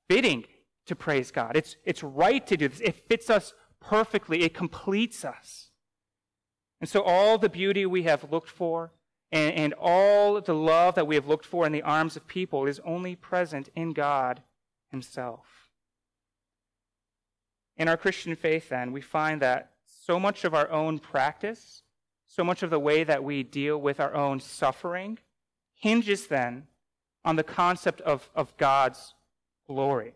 fitting 0.09 0.45
to 0.88 0.95
praise 0.95 1.29
God. 1.29 1.55
It's, 1.55 1.75
it's 1.85 2.01
right 2.01 2.45
to 2.47 2.57
do 2.57 2.67
this. 2.67 2.79
It 2.79 3.07
fits 3.07 3.29
us 3.29 3.53
perfectly, 3.84 4.44
it 4.44 4.54
completes 4.54 5.24
us. 5.24 5.70
And 6.82 6.90
so, 6.90 7.02
all 7.02 7.38
the 7.38 7.50
beauty 7.50 7.86
we 7.86 8.04
have 8.04 8.32
looked 8.32 8.50
for 8.50 8.92
and, 9.32 9.54
and 9.56 9.74
all 9.80 10.40
the 10.42 10.54
love 10.54 10.96
that 10.96 11.08
we 11.08 11.16
have 11.16 11.28
looked 11.28 11.46
for 11.46 11.66
in 11.66 11.72
the 11.72 11.82
arms 11.82 12.16
of 12.16 12.28
people 12.28 12.66
is 12.66 12.80
only 12.86 13.16
present 13.16 13.70
in 13.75 13.94
God 13.94 14.42
Himself. 14.92 15.70
In 17.78 17.88
our 17.88 17.98
Christian 17.98 18.36
faith, 18.36 18.70
then, 18.70 18.92
we 18.92 19.02
find 19.02 19.42
that 19.42 19.72
so 19.86 20.20
much 20.20 20.44
of 20.44 20.54
our 20.54 20.70
own 20.70 21.00
practice, 21.00 21.84
so 22.28 22.44
much 22.44 22.63
of 22.63 22.70
the 22.70 22.80
way 22.80 23.04
that 23.04 23.24
we 23.24 23.44
deal 23.44 23.80
with 23.80 24.00
our 24.00 24.13
own 24.13 24.40
suffering, 24.40 25.18
hinges 25.74 26.28
then 26.28 26.68
on 27.25 27.36
the 27.36 27.44
concept 27.44 28.02
of, 28.02 28.30
of 28.36 28.56
God's 28.58 29.16
glory. 29.68 30.13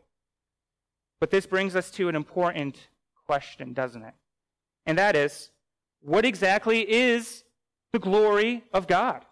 But 1.20 1.32
this 1.32 1.46
brings 1.46 1.76
us 1.76 1.90
to 1.92 2.10
an 2.10 2.16
important 2.16 2.88
question, 3.28 3.74
doesn't 3.74 4.04
it? 4.04 4.14
And 4.86 4.98
that 4.98 5.16
is, 5.16 5.52
what 6.02 6.26
exactly 6.26 6.90
is 6.90 7.44
the 7.92 8.00
glory 8.00 8.64
of 8.74 8.88
God? 8.88 9.26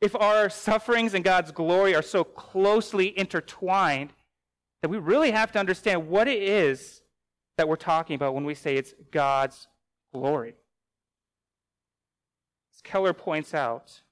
If 0.00 0.14
our 0.16 0.48
sufferings 0.48 1.14
and 1.14 1.24
God's 1.24 1.52
glory 1.52 1.94
are 1.94 2.02
so 2.02 2.24
closely 2.24 3.16
intertwined, 3.18 4.12
that 4.82 4.88
we 4.88 4.98
really 4.98 5.32
have 5.32 5.52
to 5.52 5.58
understand 5.58 6.08
what 6.08 6.28
it 6.28 6.42
is 6.42 7.02
that 7.56 7.68
we're 7.68 7.76
talking 7.76 8.14
about 8.14 8.34
when 8.34 8.44
we 8.44 8.54
say 8.54 8.76
it's 8.76 8.94
God's 9.10 9.66
glory. 10.12 10.54
As 12.72 12.80
Keller 12.82 13.12
points 13.12 13.54
out, 13.54 14.02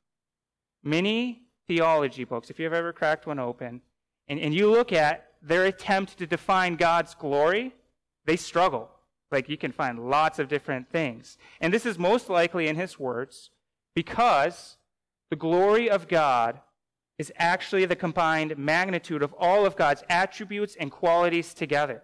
many 0.83 1.43
theology 1.69 2.25
books, 2.25 2.51
if 2.51 2.59
you've 2.59 2.73
ever 2.73 2.93
cracked 2.93 3.27
one 3.27 3.39
open, 3.39 3.81
and, 4.29 4.41
and 4.41 4.53
you 4.53 4.69
look 4.69 4.93
at 4.93 5.29
their 5.41 5.65
attempt 5.67 6.19
to 6.19 6.27
define 6.27 6.75
God's 6.75 7.15
glory, 7.15 7.73
they 8.25 8.37
struggle. 8.37 8.91
Like 9.31 9.49
you 9.49 9.57
can 9.57 9.73
find 9.73 10.09
lots 10.09 10.39
of 10.39 10.49
different 10.49 10.89
things. 10.91 11.37
And 11.61 11.73
this 11.73 11.87
is 11.87 11.99
most 11.99 12.29
likely 12.29 12.69
in 12.69 12.77
his 12.77 12.99
words 12.99 13.51
because 13.95 14.77
the 15.31 15.37
glory 15.37 15.91
of 15.91 16.09
God 16.09 16.61
is 17.19 17.33
actually 17.37 17.85
the 17.87 17.97
combined 17.97 18.57
magnitude 18.59 19.23
of 19.23 19.33
all 19.35 19.67
of 19.67 19.77
God's 19.77 20.05
attributes 20.09 20.77
and 20.79 20.91
qualities 20.91 21.55
together. 21.55 22.03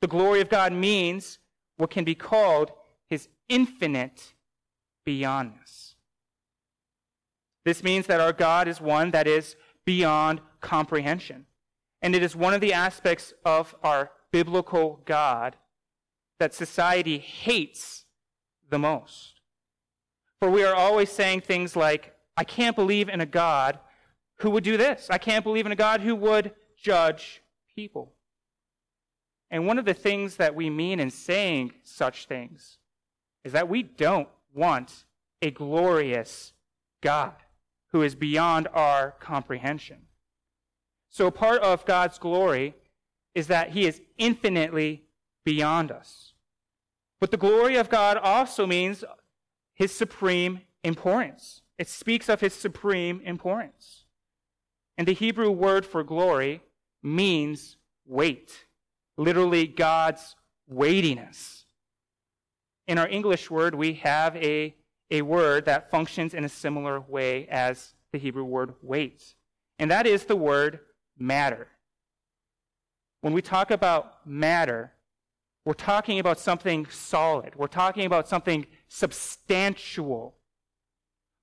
The 0.00 0.06
glory 0.06 0.40
of 0.40 0.48
God 0.48 0.72
means 0.72 1.38
what 1.76 1.90
can 1.90 2.04
be 2.04 2.14
called 2.14 2.72
his 3.10 3.28
infinite 3.48 4.34
beyondness. 5.06 5.94
This 7.64 7.82
means 7.82 8.06
that 8.06 8.20
our 8.20 8.32
God 8.32 8.68
is 8.68 8.80
one 8.80 9.10
that 9.10 9.26
is 9.26 9.56
beyond 9.84 10.40
comprehension. 10.60 11.46
And 12.00 12.14
it 12.14 12.22
is 12.22 12.36
one 12.36 12.54
of 12.54 12.60
the 12.60 12.72
aspects 12.72 13.34
of 13.44 13.74
our 13.82 14.10
biblical 14.30 15.02
God 15.04 15.56
that 16.38 16.54
society 16.54 17.18
hates 17.18 18.04
the 18.70 18.78
most. 18.78 19.40
For 20.40 20.50
we 20.50 20.64
are 20.64 20.74
always 20.74 21.10
saying 21.10 21.40
things 21.40 21.74
like, 21.74 22.14
I 22.36 22.44
can't 22.44 22.76
believe 22.76 23.08
in 23.08 23.20
a 23.20 23.26
God 23.26 23.78
who 24.36 24.50
would 24.50 24.64
do 24.64 24.76
this. 24.76 25.08
I 25.10 25.18
can't 25.18 25.44
believe 25.44 25.66
in 25.66 25.72
a 25.72 25.76
God 25.76 26.00
who 26.00 26.14
would 26.14 26.52
judge 26.76 27.42
people. 27.74 28.12
And 29.50 29.66
one 29.66 29.78
of 29.78 29.84
the 29.84 29.94
things 29.94 30.36
that 30.36 30.54
we 30.54 30.70
mean 30.70 31.00
in 31.00 31.10
saying 31.10 31.72
such 31.82 32.26
things 32.26 32.78
is 33.44 33.52
that 33.52 33.68
we 33.68 33.82
don't 33.82 34.28
want 34.54 35.04
a 35.42 35.50
glorious 35.50 36.52
God 37.00 37.34
who 37.92 38.02
is 38.02 38.14
beyond 38.14 38.68
our 38.72 39.12
comprehension. 39.18 40.02
So, 41.08 41.30
part 41.30 41.62
of 41.62 41.86
God's 41.86 42.18
glory 42.18 42.74
is 43.34 43.46
that 43.46 43.70
he 43.70 43.86
is 43.86 44.02
infinitely 44.18 45.04
beyond 45.44 45.90
us. 45.90 46.27
But 47.20 47.30
the 47.30 47.36
glory 47.36 47.76
of 47.76 47.88
God 47.88 48.16
also 48.16 48.66
means 48.66 49.04
his 49.74 49.94
supreme 49.94 50.60
importance. 50.84 51.62
It 51.78 51.88
speaks 51.88 52.28
of 52.28 52.40
his 52.40 52.54
supreme 52.54 53.20
importance. 53.24 54.04
And 54.96 55.06
the 55.06 55.12
Hebrew 55.12 55.50
word 55.50 55.86
for 55.86 56.02
glory 56.02 56.62
means 57.02 57.76
weight, 58.04 58.66
literally 59.16 59.66
God's 59.66 60.34
weightiness. 60.66 61.66
In 62.86 62.98
our 62.98 63.08
English 63.08 63.50
word, 63.50 63.74
we 63.74 63.94
have 63.94 64.34
a, 64.36 64.74
a 65.10 65.22
word 65.22 65.66
that 65.66 65.90
functions 65.90 66.34
in 66.34 66.44
a 66.44 66.48
similar 66.48 67.00
way 67.00 67.46
as 67.48 67.94
the 68.12 68.18
Hebrew 68.18 68.44
word 68.44 68.74
weight, 68.82 69.34
and 69.78 69.90
that 69.90 70.06
is 70.06 70.24
the 70.24 70.36
word 70.36 70.80
matter. 71.18 71.68
When 73.20 73.32
we 73.32 73.42
talk 73.42 73.70
about 73.70 74.26
matter, 74.26 74.92
we're 75.68 75.74
talking 75.74 76.18
about 76.18 76.38
something 76.38 76.86
solid. 76.88 77.54
We're 77.54 77.66
talking 77.66 78.06
about 78.06 78.26
something 78.26 78.64
substantial. 78.88 80.34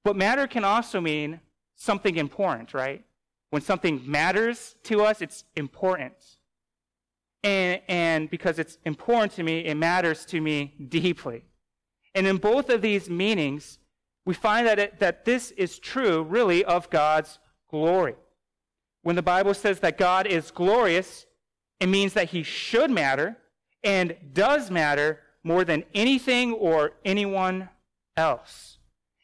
But 0.03 0.15
matter 0.15 0.47
can 0.47 0.65
also 0.65 0.99
mean 0.99 1.41
something 1.75 2.15
important, 2.15 2.73
right? 2.73 3.05
When 3.51 3.61
something 3.61 4.01
matters 4.03 4.77
to 4.85 5.03
us, 5.03 5.21
it's 5.21 5.43
important. 5.55 6.15
And, 7.43 7.81
and 7.87 8.27
because 8.27 8.57
it's 8.57 8.79
important 8.83 9.33
to 9.33 9.43
me, 9.43 9.59
it 9.59 9.75
matters 9.75 10.25
to 10.25 10.41
me 10.41 10.73
deeply. 10.89 11.43
And 12.15 12.25
in 12.25 12.37
both 12.37 12.71
of 12.71 12.81
these 12.81 13.07
meanings, 13.07 13.77
we 14.25 14.33
find 14.33 14.65
that, 14.65 14.79
it, 14.79 14.99
that 15.01 15.25
this 15.25 15.51
is 15.51 15.77
true, 15.77 16.23
really, 16.23 16.65
of 16.65 16.89
God's 16.89 17.37
glory. 17.69 18.15
When 19.03 19.15
the 19.15 19.21
Bible 19.21 19.53
says 19.53 19.81
that 19.81 19.99
God 19.99 20.25
is 20.25 20.49
glorious, 20.49 21.27
it 21.79 21.89
means 21.89 22.13
that 22.13 22.29
he 22.29 22.41
should 22.41 22.89
matter 22.89 23.37
and 23.85 24.15
does 24.33 24.71
matter 24.71 25.19
more 25.43 25.63
than 25.63 25.83
anything 25.93 26.51
or 26.51 26.93
anyone 27.05 27.69
else. 28.17 28.79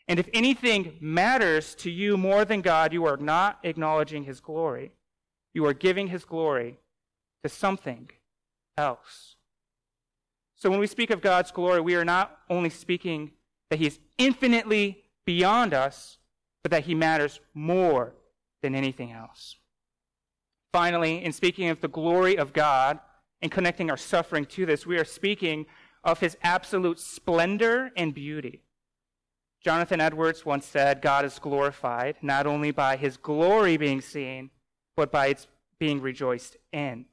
And 0.08 0.19
if 0.19 0.30
anything 0.34 0.97
matters 1.02 1.74
to 1.76 1.89
you 1.89 2.15
more 2.15 2.45
than 2.45 2.62
God, 2.62 2.93
you 2.93 3.06
are 3.06 3.17
not 3.17 3.60
acknowledging 3.63 4.24
his 4.24 4.39
glory. 4.39 4.91
You 5.54 5.65
are 5.65 5.74
giving 5.74 6.08
his 6.08 6.24
glory 6.24 6.78
to 7.43 7.50
something 7.50 8.10
else. 8.78 9.36
So 10.56 10.69
when 10.69 10.80
we 10.80 10.88
speak 10.88 11.10
of 11.10 11.21
God's 11.21 11.52
glory, 11.52 11.82
we 11.82 11.95
are 11.95 12.06
not 12.06 12.38
only 12.50 12.69
speaking 12.69 13.32
that 13.69 13.80
he 13.80 13.88
is 13.88 14.00
infinitely 14.17 15.06
beyond 15.26 15.74
us, 15.74 16.19
but 16.62 16.71
that 16.71 16.84
he 16.84 16.93
matters 16.93 17.39
more 17.56 18.13
than 18.62 18.76
anything 18.76 19.12
else. 19.12 19.56
Finally, 20.71 21.24
in 21.24 21.32
speaking 21.32 21.69
of 21.69 21.82
the 21.82 21.88
glory 21.88 22.38
of 22.38 22.54
God 22.54 23.00
and 23.41 23.51
connecting 23.51 23.89
our 23.89 23.97
suffering 23.97 24.45
to 24.45 24.65
this, 24.65 24.86
we 24.86 24.97
are 24.97 25.06
speaking 25.06 25.65
of 26.04 26.19
his 26.19 26.38
absolute 26.43 26.99
splendor 26.99 27.91
and 27.95 28.13
beauty. 28.13 28.62
Jonathan 29.63 30.01
Edwards 30.01 30.45
once 30.45 30.65
said, 30.65 31.01
God 31.01 31.23
is 31.23 31.38
glorified 31.38 32.15
not 32.21 32.47
only 32.47 32.71
by 32.71 32.95
his 32.95 33.17
glory 33.17 33.77
being 33.77 34.01
seen, 34.01 34.49
but 34.95 35.12
by 35.12 35.27
its 35.27 35.47
being 35.80 36.01
rejoiced 36.01 36.58
in. 36.71 37.06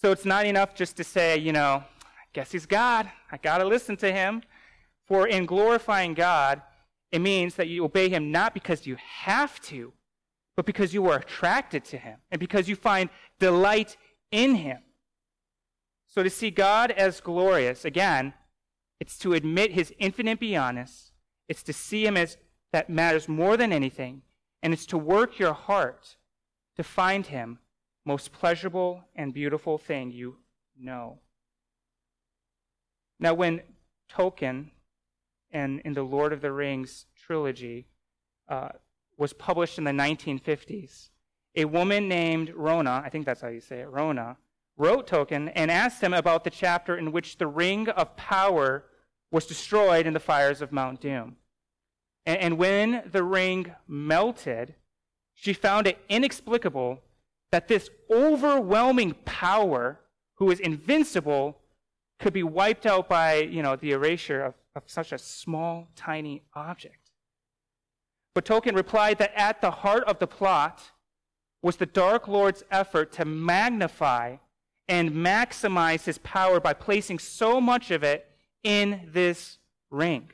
So 0.00 0.12
it's 0.12 0.24
not 0.24 0.46
enough 0.46 0.74
just 0.74 0.96
to 0.98 1.04
say, 1.04 1.36
you 1.36 1.52
know, 1.52 1.82
I 1.84 2.26
guess 2.32 2.52
he's 2.52 2.66
God. 2.66 3.10
I 3.32 3.38
got 3.38 3.58
to 3.58 3.64
listen 3.64 3.96
to 3.98 4.12
him. 4.12 4.42
For 5.06 5.26
in 5.26 5.46
glorifying 5.46 6.14
God, 6.14 6.62
it 7.10 7.20
means 7.20 7.54
that 7.56 7.68
you 7.68 7.84
obey 7.84 8.08
him 8.08 8.30
not 8.30 8.54
because 8.54 8.86
you 8.86 8.96
have 8.98 9.60
to, 9.62 9.92
but 10.56 10.66
because 10.66 10.94
you 10.94 11.08
are 11.08 11.18
attracted 11.18 11.84
to 11.86 11.98
him 11.98 12.18
and 12.30 12.38
because 12.38 12.68
you 12.68 12.76
find 12.76 13.10
delight 13.38 13.96
in 14.30 14.54
him. 14.56 14.78
So 16.14 16.22
to 16.22 16.30
see 16.30 16.52
God 16.52 16.92
as 16.92 17.20
glorious, 17.20 17.84
again, 17.84 18.34
it's 19.00 19.18
to 19.18 19.32
admit 19.32 19.72
his 19.72 19.92
infinite 19.98 20.38
beyondness. 20.38 21.10
It's 21.48 21.64
to 21.64 21.72
see 21.72 22.06
him 22.06 22.16
as 22.16 22.36
that 22.70 22.88
matters 22.88 23.28
more 23.28 23.56
than 23.56 23.72
anything. 23.72 24.22
And 24.62 24.72
it's 24.72 24.86
to 24.86 24.96
work 24.96 25.40
your 25.40 25.54
heart 25.54 26.16
to 26.76 26.84
find 26.84 27.26
him 27.26 27.58
most 28.06 28.30
pleasurable 28.30 29.02
and 29.16 29.34
beautiful 29.34 29.76
thing 29.76 30.12
you 30.12 30.36
know. 30.78 31.18
Now, 33.18 33.34
when 33.34 33.62
Tolkien 34.08 34.70
and 35.50 35.80
in 35.80 35.94
the 35.94 36.04
Lord 36.04 36.32
of 36.32 36.40
the 36.40 36.52
Rings 36.52 37.06
trilogy 37.26 37.88
uh, 38.48 38.68
was 39.18 39.32
published 39.32 39.78
in 39.78 39.84
the 39.84 39.90
1950s. 39.90 41.08
A 41.56 41.64
woman 41.64 42.08
named 42.08 42.50
Rhona, 42.50 43.02
I 43.04 43.08
think 43.08 43.26
that's 43.26 43.40
how 43.40 43.48
you 43.48 43.60
say 43.60 43.80
it, 43.80 43.90
Rhona, 43.90 44.36
wrote 44.76 45.06
Tolkien 45.06 45.52
and 45.54 45.70
asked 45.70 46.02
him 46.02 46.12
about 46.12 46.44
the 46.44 46.50
chapter 46.50 46.96
in 46.96 47.12
which 47.12 47.38
the 47.38 47.46
ring 47.46 47.88
of 47.88 48.16
power 48.16 48.84
was 49.30 49.46
destroyed 49.46 50.06
in 50.06 50.14
the 50.14 50.20
fires 50.20 50.60
of 50.60 50.72
Mount 50.72 51.00
Doom. 51.00 51.36
And, 52.26 52.38
and 52.38 52.58
when 52.58 53.02
the 53.10 53.22
ring 53.22 53.74
melted, 53.86 54.74
she 55.34 55.52
found 55.52 55.86
it 55.86 55.98
inexplicable 56.08 57.00
that 57.52 57.68
this 57.68 57.90
overwhelming 58.10 59.14
power, 59.24 60.00
who 60.36 60.50
is 60.50 60.60
invincible, 60.60 61.58
could 62.18 62.32
be 62.32 62.42
wiped 62.42 62.86
out 62.86 63.08
by, 63.08 63.36
you 63.36 63.62
know, 63.62 63.76
the 63.76 63.92
erasure 63.92 64.42
of, 64.42 64.54
of 64.74 64.82
such 64.86 65.12
a 65.12 65.18
small, 65.18 65.88
tiny 65.94 66.42
object. 66.54 67.10
But 68.34 68.44
Tolkien 68.44 68.74
replied 68.74 69.18
that 69.18 69.32
at 69.36 69.60
the 69.60 69.70
heart 69.70 70.04
of 70.04 70.18
the 70.18 70.26
plot 70.26 70.90
was 71.62 71.76
the 71.76 71.86
Dark 71.86 72.26
Lord's 72.26 72.64
effort 72.70 73.12
to 73.12 73.24
magnify 73.24 74.36
and 74.88 75.12
maximize 75.12 76.04
his 76.04 76.18
power 76.18 76.60
by 76.60 76.72
placing 76.72 77.18
so 77.18 77.60
much 77.60 77.90
of 77.90 78.02
it 78.02 78.30
in 78.62 79.08
this 79.12 79.58
ring. 79.90 80.30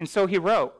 And 0.00 0.08
so 0.08 0.26
he 0.26 0.38
wrote 0.38 0.74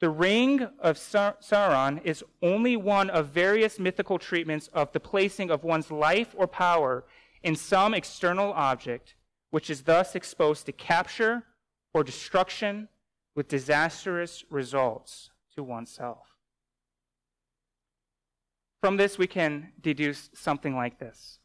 The 0.00 0.10
ring 0.10 0.68
of 0.78 0.96
Sauron 0.96 2.00
is 2.04 2.24
only 2.42 2.76
one 2.76 3.10
of 3.10 3.28
various 3.28 3.78
mythical 3.78 4.18
treatments 4.18 4.68
of 4.68 4.92
the 4.92 5.00
placing 5.00 5.50
of 5.50 5.64
one's 5.64 5.90
life 5.90 6.34
or 6.36 6.46
power 6.46 7.04
in 7.42 7.56
some 7.56 7.92
external 7.92 8.52
object, 8.52 9.14
which 9.50 9.68
is 9.68 9.82
thus 9.82 10.14
exposed 10.14 10.66
to 10.66 10.72
capture 10.72 11.44
or 11.92 12.04
destruction 12.04 12.88
with 13.34 13.48
disastrous 13.48 14.44
results 14.50 15.30
to 15.54 15.62
oneself. 15.62 16.36
From 18.80 18.96
this, 18.96 19.16
we 19.16 19.26
can 19.26 19.72
deduce 19.80 20.30
something 20.34 20.74
like 20.74 20.98
this 20.98 21.38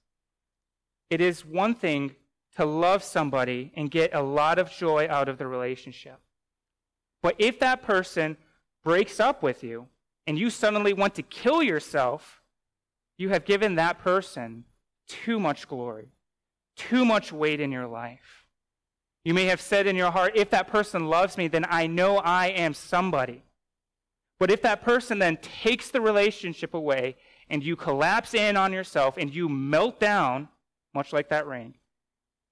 It 1.10 1.22
is 1.22 1.46
one 1.46 1.76
thing 1.76 2.16
to 2.56 2.66
love 2.66 3.04
somebody 3.04 3.72
and 3.76 3.92
get 3.92 4.14
a 4.14 4.22
lot 4.22 4.60
of 4.60 4.72
joy 4.72 5.08
out 5.10 5.30
of 5.30 5.38
the 5.38 5.48
relationship. 5.48 6.20
But 7.22 7.36
if 7.38 7.60
that 7.60 7.84
person 7.84 8.38
breaks 8.84 9.20
up 9.20 9.44
with 9.44 9.64
you 9.64 9.88
and 10.26 10.38
you 10.38 10.50
suddenly 10.50 10.94
want 10.94 11.16
to 11.16 11.22
kill 11.22 11.62
yourself, 11.62 12.42
you 13.18 13.30
have 13.30 13.46
given 13.46 13.76
that 13.76 14.00
person 14.00 14.66
too 15.08 15.40
much 15.40 15.68
glory, 15.68 16.10
too 16.76 17.06
much 17.06 17.32
weight 17.32 17.60
in 17.60 17.72
your 17.72 17.88
life. 17.88 18.46
You 19.24 19.34
may 19.34 19.46
have 19.46 19.62
said 19.62 19.88
in 19.88 19.96
your 19.96 20.12
heart, 20.12 20.34
if 20.36 20.50
that 20.52 20.68
person 20.68 21.08
loves 21.08 21.38
me, 21.38 21.48
then 21.48 21.66
I 21.70 21.88
know 21.88 22.18
I 22.18 22.48
am 22.48 22.74
somebody. 22.74 23.44
But 24.40 24.52
if 24.52 24.62
that 24.62 24.84
person 24.84 25.20
then 25.20 25.38
takes 25.38 25.90
the 25.90 26.02
relationship 26.02 26.74
away 26.74 27.18
and 27.50 27.64
you 27.64 27.76
collapse 27.76 28.34
in 28.34 28.56
on 28.56 28.72
yourself 28.72 29.18
and 29.18 29.34
you 29.34 29.50
melt 29.50 30.00
down, 30.00 30.48
much 30.98 31.14
like 31.14 31.30
that 31.30 31.48
rain, 31.48 31.76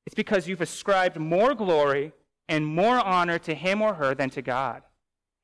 it's 0.05 0.15
because 0.15 0.47
you've 0.47 0.61
ascribed 0.61 1.17
more 1.17 1.53
glory 1.53 2.13
and 2.47 2.65
more 2.65 2.99
honor 2.99 3.39
to 3.39 3.55
him 3.55 3.81
or 3.81 3.95
her 3.95 4.13
than 4.13 4.29
to 4.29 4.41
God. 4.41 4.83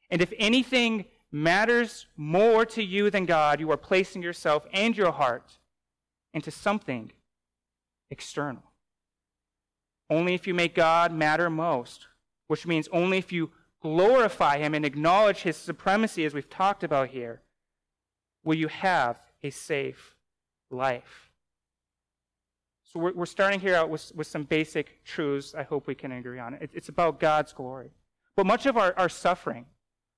And 0.09 0.21
if 0.21 0.31
anything 0.37 1.05
matters 1.31 2.05
more 2.15 2.65
to 2.67 2.83
you 2.83 3.09
than 3.09 3.25
God, 3.25 3.59
you 3.59 3.71
are 3.71 3.77
placing 3.77 4.21
yourself 4.21 4.65
and 4.71 4.95
your 4.95 5.11
heart 5.11 5.57
into 6.33 6.51
something 6.51 7.11
external. 8.11 8.63
Only 10.09 10.35
if 10.35 10.45
you 10.45 10.53
make 10.53 10.75
God 10.75 11.11
matter 11.11 11.49
most, 11.49 12.07
which 12.47 12.67
means 12.67 12.87
only 12.91 13.17
if 13.17 13.31
you 13.31 13.49
glorify 13.81 14.59
Him 14.59 14.75
and 14.75 14.85
acknowledge 14.85 15.41
His 15.41 15.57
supremacy, 15.57 16.23
as 16.25 16.33
we've 16.33 16.49
talked 16.49 16.83
about 16.83 17.09
here, 17.09 17.41
will 18.43 18.55
you 18.55 18.67
have 18.67 19.17
a 19.41 19.49
safe 19.49 20.15
life. 20.69 21.30
So 22.91 22.99
we're, 22.99 23.13
we're 23.13 23.25
starting 23.25 23.59
here 23.61 23.75
out 23.75 23.89
with, 23.89 24.11
with 24.15 24.27
some 24.27 24.43
basic 24.43 25.03
truths 25.05 25.55
I 25.55 25.63
hope 25.63 25.87
we 25.87 25.95
can 25.95 26.11
agree 26.11 26.39
on. 26.39 26.55
It, 26.55 26.71
it's 26.73 26.89
about 26.89 27.19
God's 27.19 27.53
glory. 27.53 27.91
But 28.35 28.45
much 28.45 28.65
of 28.65 28.75
our, 28.75 28.93
our 28.97 29.07
suffering, 29.07 29.65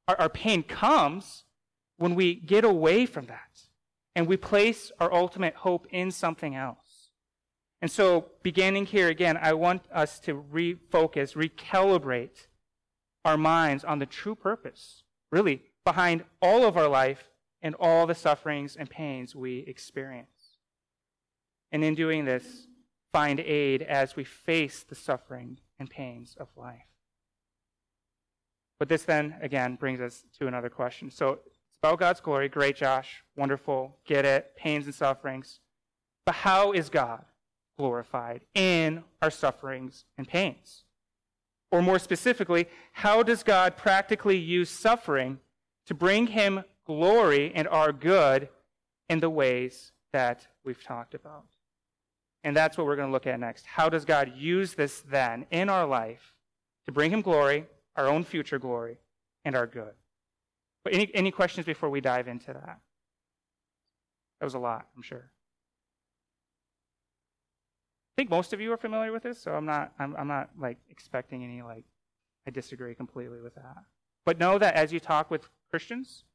our, 0.07 0.19
our 0.19 0.29
pain 0.29 0.63
comes 0.63 1.43
when 1.97 2.15
we 2.15 2.33
get 2.33 2.63
away 2.63 3.05
from 3.05 3.27
that 3.27 3.63
and 4.15 4.25
we 4.27 4.37
place 4.37 4.91
our 4.99 5.13
ultimate 5.13 5.55
hope 5.55 5.85
in 5.91 6.09
something 6.09 6.55
else. 6.55 7.09
And 7.81 7.91
so, 7.91 8.29
beginning 8.43 8.85
here 8.85 9.09
again, 9.09 9.37
I 9.39 9.53
want 9.53 9.83
us 9.93 10.19
to 10.21 10.41
refocus, 10.51 11.35
recalibrate 11.35 12.47
our 13.25 13.37
minds 13.37 13.83
on 13.83 13.99
the 13.99 14.05
true 14.05 14.35
purpose, 14.35 15.03
really, 15.31 15.63
behind 15.83 16.23
all 16.41 16.65
of 16.65 16.77
our 16.77 16.87
life 16.87 17.29
and 17.61 17.75
all 17.75 18.07
the 18.07 18.15
sufferings 18.15 18.75
and 18.75 18.89
pains 18.89 19.35
we 19.35 19.59
experience. 19.59 20.32
And 21.73 21.83
in 21.83 21.95
doing 21.95 22.23
this, 22.23 22.67
find 23.11 23.39
aid 23.41 23.81
as 23.81 24.15
we 24.15 24.23
face 24.23 24.83
the 24.83 24.95
suffering 24.95 25.59
and 25.79 25.89
pains 25.89 26.37
of 26.39 26.47
life. 26.55 26.85
But 28.79 28.89
this 28.89 29.03
then, 29.03 29.35
again, 29.41 29.75
brings 29.75 29.99
us 29.99 30.23
to 30.39 30.47
another 30.47 30.69
question. 30.69 31.09
So 31.09 31.39
it's 31.45 31.77
about 31.81 31.99
God's 31.99 32.21
glory. 32.21 32.47
Great, 32.47 32.75
Josh. 32.75 33.23
Wonderful. 33.35 33.97
Get 34.05 34.23
it. 34.23 34.55
Pains 34.55 34.85
and 34.85 34.93
sufferings. 34.93 35.59
But 36.25 36.35
how 36.35 36.73
is 36.73 36.89
God 36.89 37.25
glorified 37.77 38.41
in 38.53 39.03
our 39.21 39.31
sufferings 39.31 40.05
and 40.17 40.27
pains? 40.27 40.83
Or 41.71 41.81
more 41.81 41.97
specifically, 41.97 42.67
how 42.91 43.23
does 43.23 43.41
God 43.41 43.77
practically 43.77 44.37
use 44.37 44.69
suffering 44.69 45.39
to 45.87 45.95
bring 45.95 46.27
him 46.27 46.63
glory 46.85 47.51
and 47.55 47.67
our 47.67 47.91
good 47.91 48.49
in 49.09 49.21
the 49.21 49.29
ways 49.29 49.91
that 50.11 50.47
we've 50.63 50.83
talked 50.83 51.15
about? 51.15 51.45
And 52.43 52.55
that's 52.55 52.77
what 52.77 52.85
we're 52.85 52.95
going 52.95 53.07
to 53.07 53.13
look 53.13 53.27
at 53.27 53.39
next. 53.39 53.65
How 53.65 53.89
does 53.89 54.03
God 54.05 54.33
use 54.35 54.73
this 54.73 55.01
then 55.01 55.45
in 55.49 55.69
our 55.69 55.85
life 55.85 56.33
to 56.85 56.91
bring 56.91 57.11
him 57.11 57.21
glory, 57.21 57.65
our 57.95 58.07
own 58.07 58.23
future 58.23 58.59
glory, 58.59 58.97
and 59.45 59.55
our 59.55 59.65
good? 59.65 59.93
But 60.83 60.93
any, 60.93 61.09
any 61.13 61.31
questions 61.31 61.65
before 61.65 61.89
we 61.89 62.01
dive 62.01 62.27
into 62.27 62.51
that? 62.53 62.79
That 64.39 64.45
was 64.45 64.55
a 64.55 64.59
lot, 64.59 64.87
I'm 64.95 65.03
sure. 65.03 65.31
I 68.13 68.21
think 68.21 68.29
most 68.29 68.53
of 68.53 68.61
you 68.61 68.71
are 68.73 68.77
familiar 68.77 69.11
with 69.11 69.23
this, 69.23 69.41
so 69.41 69.53
I'm 69.53 69.65
not 69.65 69.91
I'm, 69.97 70.15
I'm 70.15 70.27
not 70.27 70.49
like 70.59 70.77
expecting 70.89 71.43
any 71.43 71.63
like 71.63 71.85
I 72.45 72.51
disagree 72.51 72.93
completely 72.93 73.41
with 73.41 73.55
that. 73.55 73.77
But 74.25 74.37
know 74.37 74.59
that 74.59 74.75
as 74.75 74.93
you 74.93 74.99
talk 74.99 75.31
with 75.31 75.49
Christians, 75.71 76.25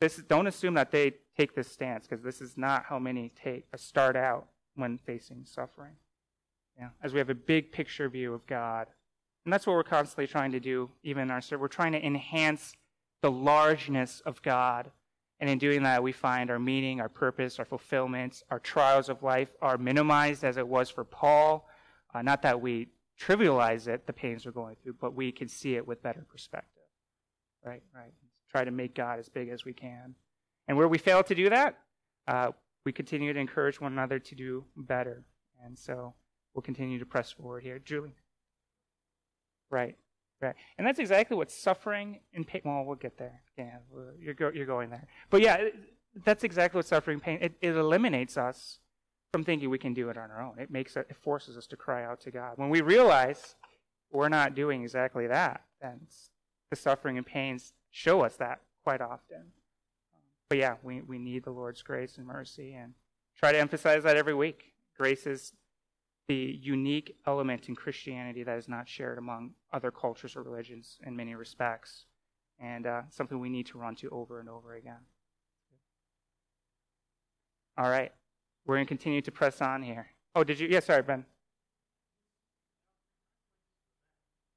this 0.00 0.16
don't 0.16 0.46
assume 0.46 0.74
that 0.74 0.90
they 0.90 1.14
take 1.38 1.54
this 1.54 1.70
stance 1.70 2.06
because 2.06 2.24
this 2.24 2.40
is 2.40 2.56
not 2.56 2.84
how 2.84 2.98
many 2.98 3.30
take 3.30 3.66
uh, 3.72 3.76
start 3.76 4.16
out 4.16 4.48
when 4.74 4.98
facing 4.98 5.44
suffering. 5.44 5.92
Yeah, 6.78 6.88
as 7.02 7.12
we 7.12 7.18
have 7.18 7.30
a 7.30 7.34
big 7.34 7.72
picture 7.72 8.08
view 8.08 8.34
of 8.34 8.46
God, 8.46 8.86
and 9.44 9.52
that's 9.52 9.66
what 9.66 9.74
we're 9.74 9.84
constantly 9.84 10.26
trying 10.26 10.52
to 10.52 10.60
do, 10.60 10.90
even 11.02 11.24
in 11.24 11.30
our 11.30 11.40
service. 11.40 11.60
We're 11.60 11.68
trying 11.68 11.92
to 11.92 12.04
enhance 12.04 12.74
the 13.22 13.30
largeness 13.30 14.20
of 14.26 14.42
God, 14.42 14.90
and 15.40 15.48
in 15.48 15.58
doing 15.58 15.82
that, 15.84 16.02
we 16.02 16.12
find 16.12 16.50
our 16.50 16.58
meaning, 16.58 17.00
our 17.00 17.08
purpose, 17.08 17.58
our 17.58 17.64
fulfillment, 17.64 18.42
our 18.50 18.58
trials 18.60 19.08
of 19.08 19.22
life 19.22 19.48
are 19.62 19.78
minimized 19.78 20.44
as 20.44 20.56
it 20.56 20.66
was 20.66 20.90
for 20.90 21.04
Paul. 21.04 21.68
Uh, 22.14 22.22
not 22.22 22.42
that 22.42 22.60
we 22.60 22.88
trivialize 23.20 23.88
it, 23.88 24.06
the 24.06 24.12
pains 24.12 24.46
we're 24.46 24.52
going 24.52 24.76
through, 24.82 24.94
but 25.00 25.14
we 25.14 25.32
can 25.32 25.48
see 25.48 25.74
it 25.74 25.86
with 25.86 26.02
better 26.02 26.24
perspective. 26.30 26.82
Right, 27.64 27.82
right 27.94 28.12
try 28.50 28.64
to 28.64 28.70
make 28.70 28.94
God 28.94 29.18
as 29.18 29.28
big 29.28 29.48
as 29.48 29.64
we 29.64 29.72
can. 29.72 30.14
And 30.68 30.76
where 30.76 30.86
we 30.86 30.98
fail 30.98 31.22
to 31.24 31.34
do 31.34 31.50
that, 31.50 31.78
uh, 32.28 32.52
we 32.84 32.92
continue 32.92 33.32
to 33.32 33.40
encourage 33.40 33.80
one 33.80 33.92
another 33.92 34.18
to 34.18 34.34
do 34.34 34.64
better. 34.76 35.24
And 35.64 35.76
so 35.76 36.14
we'll 36.54 36.62
continue 36.62 36.98
to 36.98 37.06
press 37.06 37.32
forward 37.32 37.62
here. 37.62 37.78
Julie? 37.78 38.14
Right, 39.70 39.96
right. 40.40 40.54
And 40.76 40.86
that's 40.86 40.98
exactly 40.98 41.36
what 41.36 41.50
suffering 41.50 42.20
and 42.34 42.46
pain, 42.46 42.62
well, 42.64 42.84
we'll 42.84 42.96
get 42.96 43.18
there. 43.18 43.42
Yeah, 43.56 43.78
you're, 44.20 44.34
go, 44.34 44.50
you're 44.54 44.66
going 44.66 44.90
there. 44.90 45.06
But 45.30 45.40
yeah, 45.40 45.68
that's 46.24 46.44
exactly 46.44 46.78
what 46.78 46.86
suffering 46.86 47.18
pain, 47.18 47.38
it, 47.40 47.54
it 47.60 47.74
eliminates 47.74 48.36
us 48.36 48.78
from 49.32 49.44
thinking 49.44 49.68
we 49.68 49.78
can 49.78 49.94
do 49.94 50.08
it 50.08 50.16
on 50.16 50.30
our 50.30 50.42
own. 50.42 50.58
It 50.58 50.70
makes 50.70 50.96
it, 50.96 51.06
it 51.10 51.16
forces 51.16 51.56
us 51.56 51.66
to 51.68 51.76
cry 51.76 52.04
out 52.04 52.20
to 52.22 52.30
God. 52.30 52.52
When 52.56 52.70
we 52.70 52.80
realize 52.80 53.56
we're 54.10 54.28
not 54.28 54.54
doing 54.54 54.82
exactly 54.82 55.26
that, 55.26 55.64
then 55.82 56.00
the 56.70 56.76
suffering 56.76 57.18
and 57.18 57.26
pains 57.26 57.72
show 57.90 58.22
us 58.22 58.36
that 58.36 58.60
quite 58.84 59.00
often. 59.00 59.52
But 60.48 60.58
yeah, 60.58 60.76
we, 60.82 61.02
we 61.02 61.18
need 61.18 61.44
the 61.44 61.50
Lord's 61.50 61.82
grace 61.82 62.16
and 62.16 62.26
mercy 62.26 62.72
and 62.72 62.94
try 63.36 63.52
to 63.52 63.58
emphasize 63.58 64.02
that 64.04 64.16
every 64.16 64.34
week. 64.34 64.72
Grace 64.96 65.26
is 65.26 65.52
the 66.26 66.58
unique 66.62 67.16
element 67.26 67.68
in 67.68 67.74
Christianity 67.74 68.42
that 68.42 68.58
is 68.58 68.68
not 68.68 68.88
shared 68.88 69.18
among 69.18 69.52
other 69.72 69.90
cultures 69.90 70.36
or 70.36 70.42
religions 70.42 70.98
in 71.06 71.16
many 71.16 71.34
respects, 71.34 72.06
and 72.58 72.86
uh, 72.86 73.02
something 73.10 73.38
we 73.38 73.48
need 73.48 73.66
to 73.66 73.78
run 73.78 73.94
to 73.96 74.08
over 74.10 74.40
and 74.40 74.48
over 74.48 74.74
again. 74.74 75.00
All 77.76 77.88
right, 77.88 78.12
we're 78.66 78.76
going 78.76 78.86
to 78.86 78.88
continue 78.88 79.22
to 79.22 79.30
press 79.30 79.60
on 79.60 79.82
here. 79.82 80.08
Oh, 80.34 80.44
did 80.44 80.58
you? 80.60 80.68
Yeah, 80.68 80.80
sorry, 80.80 81.02
Ben. 81.02 81.24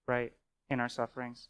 Right, 0.07 0.33
in 0.69 0.79
our 0.79 0.89
sufferings. 0.89 1.49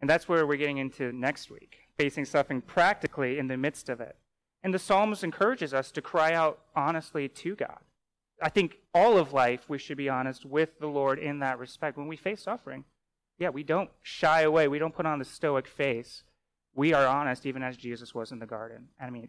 And 0.00 0.10
that's 0.10 0.28
where 0.28 0.46
we're 0.46 0.56
getting 0.56 0.78
into 0.78 1.12
next 1.12 1.50
week, 1.50 1.76
facing 1.98 2.24
suffering 2.24 2.60
practically 2.60 3.38
in 3.38 3.48
the 3.48 3.56
midst 3.56 3.88
of 3.88 4.00
it. 4.00 4.16
And 4.62 4.72
the 4.72 4.78
psalmist 4.78 5.24
encourages 5.24 5.74
us 5.74 5.90
to 5.92 6.02
cry 6.02 6.32
out 6.32 6.60
honestly 6.74 7.28
to 7.28 7.56
God. 7.56 7.80
I 8.40 8.48
think 8.48 8.78
all 8.94 9.18
of 9.18 9.32
life 9.32 9.68
we 9.68 9.78
should 9.78 9.96
be 9.96 10.08
honest 10.08 10.44
with 10.44 10.78
the 10.78 10.86
Lord 10.86 11.18
in 11.18 11.38
that 11.40 11.58
respect. 11.58 11.96
When 11.96 12.08
we 12.08 12.16
face 12.16 12.42
suffering, 12.42 12.84
yeah, 13.38 13.50
we 13.50 13.62
don't 13.62 13.90
shy 14.02 14.42
away. 14.42 14.68
We 14.68 14.78
don't 14.78 14.94
put 14.94 15.06
on 15.06 15.18
the 15.18 15.24
stoic 15.24 15.66
face. 15.66 16.24
We 16.74 16.92
are 16.92 17.06
honest, 17.06 17.44
even 17.46 17.62
as 17.62 17.76
Jesus 17.76 18.14
was 18.14 18.32
in 18.32 18.38
the 18.38 18.46
garden. 18.46 18.88
I 19.00 19.10
mean, 19.10 19.28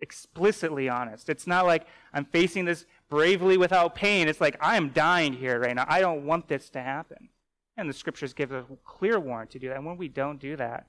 explicitly 0.00 0.88
honest. 0.88 1.28
It's 1.28 1.46
not 1.46 1.66
like 1.66 1.86
I'm 2.12 2.24
facing 2.24 2.64
this 2.64 2.86
bravely 3.08 3.56
without 3.56 3.94
pain. 3.94 4.28
It's 4.28 4.40
like 4.40 4.56
I 4.60 4.76
am 4.76 4.90
dying 4.90 5.32
here 5.32 5.60
right 5.60 5.74
now. 5.74 5.84
I 5.88 6.00
don't 6.00 6.24
want 6.24 6.48
this 6.48 6.70
to 6.70 6.80
happen. 6.80 7.28
And 7.76 7.88
the 7.88 7.94
scriptures 7.94 8.32
give 8.32 8.52
a 8.52 8.64
clear 8.84 9.18
warrant 9.18 9.50
to 9.50 9.58
do 9.58 9.68
that. 9.68 9.76
And 9.76 9.86
when 9.86 9.96
we 9.96 10.08
don't 10.08 10.38
do 10.38 10.56
that, 10.56 10.86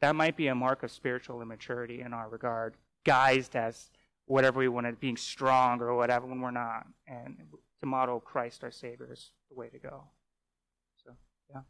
that 0.00 0.14
might 0.16 0.36
be 0.36 0.48
a 0.48 0.54
mark 0.54 0.82
of 0.82 0.90
spiritual 0.90 1.42
immaturity 1.42 2.00
in 2.00 2.12
our 2.12 2.28
regard, 2.28 2.76
guised 3.04 3.54
as 3.54 3.90
whatever 4.26 4.60
we 4.60 4.68
want 4.68 4.84
wanted, 4.86 5.00
being 5.00 5.16
strong 5.16 5.80
or 5.80 5.94
whatever, 5.94 6.26
when 6.26 6.40
we're 6.40 6.50
not. 6.50 6.86
And 7.06 7.36
to 7.80 7.86
model 7.86 8.20
Christ 8.20 8.64
our 8.64 8.70
Savior 8.70 9.08
is 9.12 9.32
the 9.50 9.56
way 9.56 9.68
to 9.68 9.78
go. 9.78 10.04
So, 11.04 11.12
yeah. 11.50 11.60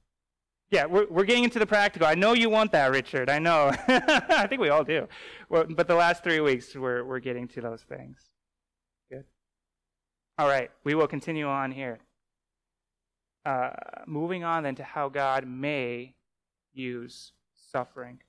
Yeah, 0.70 0.86
we're, 0.86 1.06
we're 1.08 1.24
getting 1.24 1.44
into 1.44 1.58
the 1.58 1.66
practical. 1.66 2.06
I 2.06 2.14
know 2.14 2.32
you 2.32 2.50
want 2.50 2.72
that, 2.72 2.90
Richard. 2.90 3.30
I 3.30 3.38
know. 3.38 3.72
I 3.88 4.46
think 4.48 4.60
we 4.60 4.68
all 4.68 4.84
do. 4.84 5.08
Well, 5.48 5.64
but 5.68 5.88
the 5.88 5.94
last 5.94 6.22
three 6.22 6.40
weeks, 6.40 6.74
we're, 6.74 7.04
we're 7.04 7.20
getting 7.20 7.48
to 7.48 7.60
those 7.60 7.82
things. 7.82 8.30
Good. 9.10 9.24
All 10.38 10.48
right, 10.48 10.70
we 10.84 10.94
will 10.94 11.08
continue 11.08 11.46
on 11.46 11.72
here 11.72 11.98
uh, 13.44 13.70
moving 14.06 14.44
on 14.44 14.62
then 14.62 14.74
to 14.76 14.84
how 14.84 15.08
God 15.08 15.46
may 15.46 16.14
use 16.72 17.32
suffering. 17.70 18.20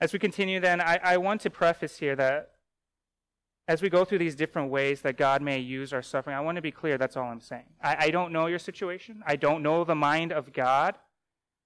As 0.00 0.12
we 0.12 0.18
continue, 0.18 0.60
then, 0.60 0.80
I, 0.80 0.98
I 1.02 1.16
want 1.18 1.42
to 1.42 1.50
preface 1.50 1.98
here 1.98 2.16
that 2.16 2.52
as 3.68 3.82
we 3.82 3.88
go 3.88 4.04
through 4.04 4.18
these 4.18 4.34
different 4.34 4.70
ways 4.70 5.02
that 5.02 5.16
God 5.16 5.42
may 5.42 5.58
use 5.58 5.92
our 5.92 6.02
suffering, 6.02 6.36
I 6.36 6.40
want 6.40 6.56
to 6.56 6.62
be 6.62 6.72
clear 6.72 6.98
that's 6.98 7.16
all 7.16 7.24
I'm 7.24 7.40
saying. 7.40 7.66
I, 7.82 7.96
I 8.06 8.10
don't 8.10 8.32
know 8.32 8.46
your 8.46 8.58
situation, 8.58 9.22
I 9.26 9.36
don't 9.36 9.62
know 9.62 9.84
the 9.84 9.94
mind 9.94 10.32
of 10.32 10.52
God. 10.52 10.96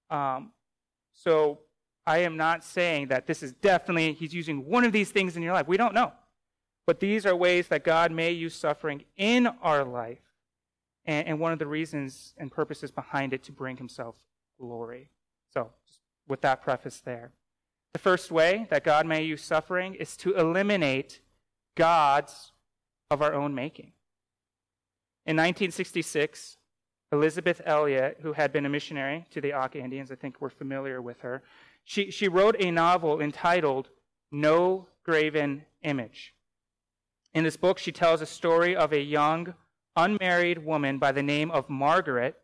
Um, 0.09 0.51
so 1.13 1.59
I 2.05 2.19
am 2.19 2.37
not 2.37 2.63
saying 2.63 3.07
that 3.07 3.25
this 3.25 3.41
is 3.41 3.53
definitely, 3.53 4.13
He's 4.13 4.33
using 4.33 4.65
one 4.65 4.83
of 4.83 4.91
these 4.91 5.09
things 5.09 5.35
in 5.35 5.41
your 5.41 5.53
life. 5.53 5.67
We 5.67 5.77
don't 5.77 5.95
know. 5.95 6.11
But 6.85 6.99
these 6.99 7.25
are 7.25 7.35
ways 7.35 7.69
that 7.69 7.83
God 7.83 8.11
may 8.11 8.31
use 8.31 8.53
suffering 8.53 9.05
in 9.17 9.47
our 9.63 9.83
life 9.83 10.19
and, 11.05 11.27
and 11.27 11.39
one 11.39 11.51
of 11.51 11.57
the 11.57 11.65
reasons 11.65 12.35
and 12.37 12.51
purposes 12.51 12.91
behind 12.91 13.33
it 13.33 13.41
to 13.43 13.51
bring 13.51 13.77
himself 13.77 14.15
glory. 14.59 15.09
So, 15.51 15.71
with 16.27 16.41
that 16.41 16.61
preface 16.61 17.01
there. 17.01 17.31
The 17.93 17.99
first 17.99 18.31
way 18.31 18.67
that 18.69 18.83
God 18.83 19.05
may 19.05 19.23
use 19.23 19.41
suffering 19.41 19.95
is 19.95 20.17
to 20.17 20.33
eliminate 20.35 21.21
gods 21.75 22.51
of 23.09 23.21
our 23.21 23.33
own 23.33 23.55
making. 23.55 23.93
In 25.25 25.37
1966, 25.37 26.57
Elisabeth 27.11 27.61
Elliot, 27.65 28.19
who 28.21 28.33
had 28.33 28.51
been 28.51 28.65
a 28.65 28.69
missionary 28.69 29.25
to 29.31 29.41
the 29.41 29.53
Auca 29.53 29.79
Indians, 29.79 30.11
I 30.11 30.15
think 30.15 30.41
we're 30.41 30.49
familiar 30.49 31.01
with 31.01 31.21
her, 31.21 31.43
she, 31.83 32.11
she 32.11 32.27
wrote 32.27 32.55
a 32.59 32.71
novel 32.71 33.21
entitled 33.21 33.89
No 34.31 34.87
Graven 35.03 35.63
Image. 35.83 36.33
In 37.33 37.43
this 37.43 37.57
book, 37.57 37.77
she 37.77 37.91
tells 37.91 38.21
a 38.21 38.25
story 38.25 38.75
of 38.75 38.91
a 38.91 39.01
young, 39.01 39.53
unmarried 39.95 40.65
woman 40.65 40.97
by 40.97 41.11
the 41.11 41.23
name 41.23 41.51
of 41.51 41.69
Margaret 41.69 42.35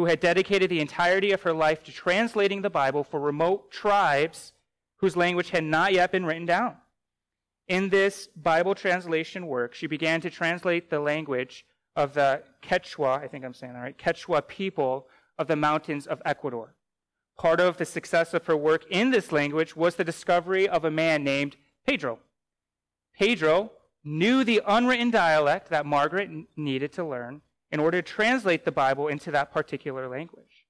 who 0.00 0.06
had 0.06 0.18
dedicated 0.18 0.70
the 0.70 0.80
entirety 0.80 1.30
of 1.30 1.42
her 1.42 1.52
life 1.52 1.82
to 1.82 1.92
translating 1.92 2.62
the 2.62 2.70
Bible 2.70 3.04
for 3.04 3.20
remote 3.20 3.70
tribes 3.70 4.54
whose 4.96 5.14
language 5.14 5.50
had 5.50 5.62
not 5.62 5.92
yet 5.92 6.10
been 6.10 6.24
written 6.24 6.46
down. 6.46 6.74
In 7.68 7.90
this 7.90 8.26
Bible 8.34 8.74
translation 8.74 9.46
work, 9.46 9.74
she 9.74 9.86
began 9.86 10.22
to 10.22 10.30
translate 10.30 10.88
the 10.88 11.00
language 11.00 11.66
of 11.96 12.14
the 12.14 12.42
Quechua, 12.62 13.22
I 13.22 13.28
think 13.28 13.44
I'm 13.44 13.52
saying 13.52 13.74
that 13.74 13.80
right, 13.80 13.98
Quechua 13.98 14.48
people 14.48 15.06
of 15.38 15.48
the 15.48 15.56
mountains 15.56 16.06
of 16.06 16.22
Ecuador. 16.24 16.74
Part 17.36 17.60
of 17.60 17.76
the 17.76 17.84
success 17.84 18.32
of 18.32 18.46
her 18.46 18.56
work 18.56 18.86
in 18.88 19.10
this 19.10 19.30
language 19.30 19.76
was 19.76 19.96
the 19.96 20.04
discovery 20.04 20.66
of 20.66 20.86
a 20.86 20.90
man 20.90 21.22
named 21.22 21.56
Pedro. 21.86 22.20
Pedro 23.18 23.72
knew 24.02 24.44
the 24.44 24.62
unwritten 24.66 25.10
dialect 25.10 25.68
that 25.68 25.84
Margaret 25.84 26.30
needed 26.56 26.90
to 26.94 27.04
learn 27.04 27.42
in 27.72 27.80
order 27.80 28.02
to 28.02 28.12
translate 28.12 28.64
the 28.64 28.72
Bible 28.72 29.08
into 29.08 29.30
that 29.30 29.52
particular 29.52 30.08
language. 30.08 30.66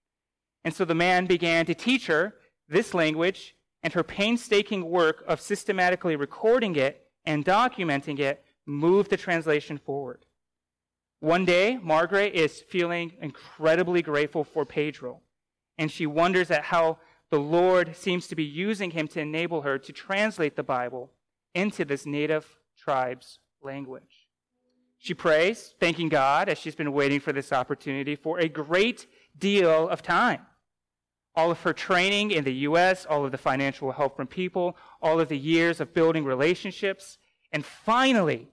And 0.65 0.75
so 0.75 0.85
the 0.85 0.95
man 0.95 1.27
began 1.27 1.67
to 1.67 1.75
teach 1.75 2.07
her 2.07 2.35
this 2.69 2.95
language, 2.95 3.57
and 3.83 3.93
her 3.95 4.03
painstaking 4.03 4.89
work 4.89 5.25
of 5.27 5.41
systematically 5.41 6.15
recording 6.15 6.77
it 6.77 7.09
and 7.25 7.45
documenting 7.45 8.19
it 8.19 8.45
moved 8.67 9.11
the 9.11 9.17
translation 9.17 9.79
forward. 9.79 10.25
One 11.21 11.45
day, 11.45 11.79
Margaret 11.83 12.35
is 12.35 12.61
feeling 12.61 13.13
incredibly 13.21 14.03
grateful 14.03 14.45
for 14.45 14.65
Pedro, 14.65 15.21
and 15.79 15.91
she 15.91 16.07
wonders 16.07 16.51
at 16.51 16.65
how 16.65 16.99
the 17.31 17.41
Lord 17.41 17.97
seems 17.97 18.27
to 18.29 18.37
be 18.37 18.45
using 18.45 18.91
him 18.91 19.09
to 19.09 19.21
enable 19.21 19.63
her 19.63 19.79
to 19.79 19.93
translate 19.93 20.57
the 20.57 20.63
Bible 20.63 21.13
into 21.55 21.85
this 21.85 22.07
native 22.07 22.59
tribe's 22.77 23.39
language. 23.63 24.20
She 25.03 25.15
prays, 25.15 25.75
thanking 25.81 26.11
God 26.11 26.51
as 26.51 26.59
she's 26.59 26.75
been 26.75 26.93
waiting 26.93 27.21
for 27.21 27.33
this 27.33 27.55
opportunity 27.55 28.17
for 28.17 28.39
a 28.39 28.49
great 28.49 29.07
deal 29.37 29.89
of 29.89 30.03
time. 30.03 30.41
All 31.35 31.51
of 31.51 31.63
her 31.63 31.73
training 31.73 32.33
in 32.33 32.45
the 32.45 32.53
U.S., 32.69 33.07
all 33.07 33.25
of 33.25 33.33
the 33.33 33.39
financial 33.39 33.93
help 33.93 34.15
from 34.15 34.27
people, 34.27 34.77
all 35.01 35.19
of 35.19 35.31
the 35.31 35.39
years 35.39 35.81
of 35.81 35.95
building 35.95 36.27
relationships, 36.27 37.17
and 37.51 37.65
finally, 37.65 38.49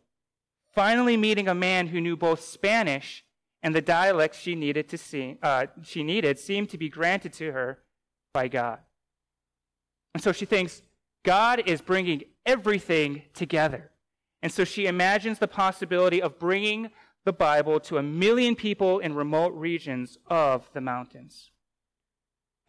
finally 0.74 1.18
meeting 1.18 1.50
a 1.50 1.54
man 1.54 1.88
who 1.88 2.00
knew 2.00 2.16
both 2.16 2.40
Spanish 2.40 3.26
and 3.62 3.76
the 3.76 3.82
dialects 3.82 4.40
she 4.40 4.56
needed 4.56 4.88
to 4.88 4.98
see, 4.98 5.38
uh, 5.44 5.66
she 5.84 6.02
needed 6.02 6.40
seemed 6.40 6.70
to 6.70 6.78
be 6.78 6.88
granted 6.88 7.34
to 7.34 7.52
her 7.52 7.80
by 8.34 8.48
God. 8.48 8.80
And 10.14 10.24
so 10.24 10.32
she 10.32 10.46
thinks 10.46 10.82
God 11.24 11.62
is 11.66 11.82
bringing 11.82 12.24
everything 12.46 13.24
together. 13.34 13.92
And 14.42 14.52
so 14.52 14.64
she 14.64 14.86
imagines 14.86 15.40
the 15.40 15.48
possibility 15.48 16.22
of 16.22 16.40
bringing 16.40 16.92
the 17.26 17.34
Bible 17.34 17.80
to 17.82 17.98
a 17.98 18.04
million 18.04 18.56
people 18.56 19.00
in 19.00 19.14
remote 19.14 19.54
regions 19.54 20.18
of 20.28 20.70
the 20.74 20.82
mountains. 20.82 21.52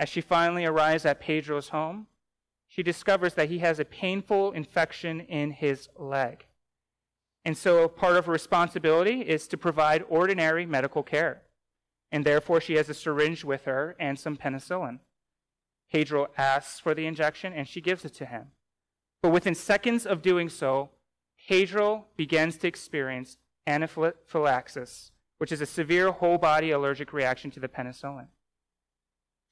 As 0.01 0.09
she 0.09 0.21
finally 0.21 0.65
arrives 0.65 1.05
at 1.05 1.21
Pedro's 1.21 1.69
home, 1.69 2.07
she 2.67 2.83
discovers 2.83 3.35
that 3.35 3.49
he 3.49 3.59
has 3.59 3.79
a 3.79 3.85
painful 3.85 4.53
infection 4.53 5.21
in 5.21 5.53
his 5.53 5.89
leg. 5.97 6.47
And 7.45 7.57
so 7.57 7.89
part 7.89 8.17
of 8.17 8.27
her 8.27 8.33
responsibility 8.33 9.23
is 9.23 9.49
to 9.49 9.57
provide 9.57 10.05
ordinary 10.09 10.67
medical 10.67 11.03
care. 11.03 11.43
And 12.13 12.25
therefore, 12.25 12.61
she 12.61 12.75
has 12.75 12.89
a 12.89 12.95
syringe 12.95 13.45
with 13.45 13.65
her 13.65 13.97
and 13.99 14.19
some 14.19 14.37
penicillin. 14.37 15.01
Pedro 15.93 16.29
asks 16.37 16.81
for 16.81 16.95
the 16.95 17.07
injection, 17.07 17.53
and 17.53 17.67
she 17.67 17.81
gives 17.81 18.05
it 18.05 18.15
to 18.15 18.27
him. 18.27 18.49
But 19.23 19.31
within 19.33 19.55
seconds 19.55 20.05
of 20.07 20.23
doing 20.23 20.49
so, 20.49 20.91
Pedro 21.49 22.05
begins 22.15 22.59
to 22.59 22.69
experience 22.69 23.39
anaphylaxis, 23.67 25.13
which 25.39 25.51
is 25.51 25.63
a 25.63 25.67
severe 25.67 26.13
whole 26.13 26.37
body 26.37 26.73
allergic 26.73 27.15
reaction 27.15 27.51
to 27.51 27.59
the 27.59 27.69
penicillin. 27.69 28.27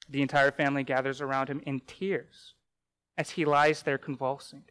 The 0.07 0.21
entire 0.21 0.51
family 0.51 0.83
gathers 0.83 1.21
around 1.21 1.49
him 1.49 1.59
in 1.65 1.79
tears 1.79 2.53
as 3.17 3.31
he 3.31 3.45
lies 3.45 3.81
there 3.81 3.97
convulsing. 3.97 4.65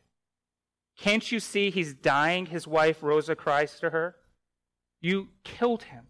Can't 0.96 1.32
you 1.32 1.40
see 1.40 1.70
he's 1.70 1.94
dying? 1.94 2.46
His 2.46 2.68
wife 2.68 3.02
Rosa 3.02 3.34
cries 3.34 3.80
to 3.80 3.90
her. 3.90 4.14
You 5.00 5.28
killed 5.42 5.82
him. 5.82 6.06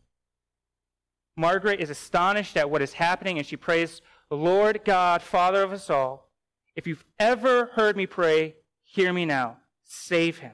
Margaret 1.35 1.81
is 1.81 1.89
astonished 1.89 2.59
at 2.59 2.69
what 2.69 2.83
is 2.83 2.93
happening 2.93 3.39
and 3.39 3.47
she 3.47 3.57
prays, 3.57 4.03
Lord 4.31 4.83
God, 4.85 5.23
Father 5.23 5.63
of 5.63 5.73
us 5.73 5.89
all, 5.89 6.31
if 6.77 6.87
you've 6.87 7.07
ever 7.19 7.71
heard 7.73 7.97
me 7.97 8.05
pray, 8.05 8.57
hear 8.85 9.15
me 9.15 9.25
now. 9.25 9.57
Save 9.83 10.39
him. 10.39 10.53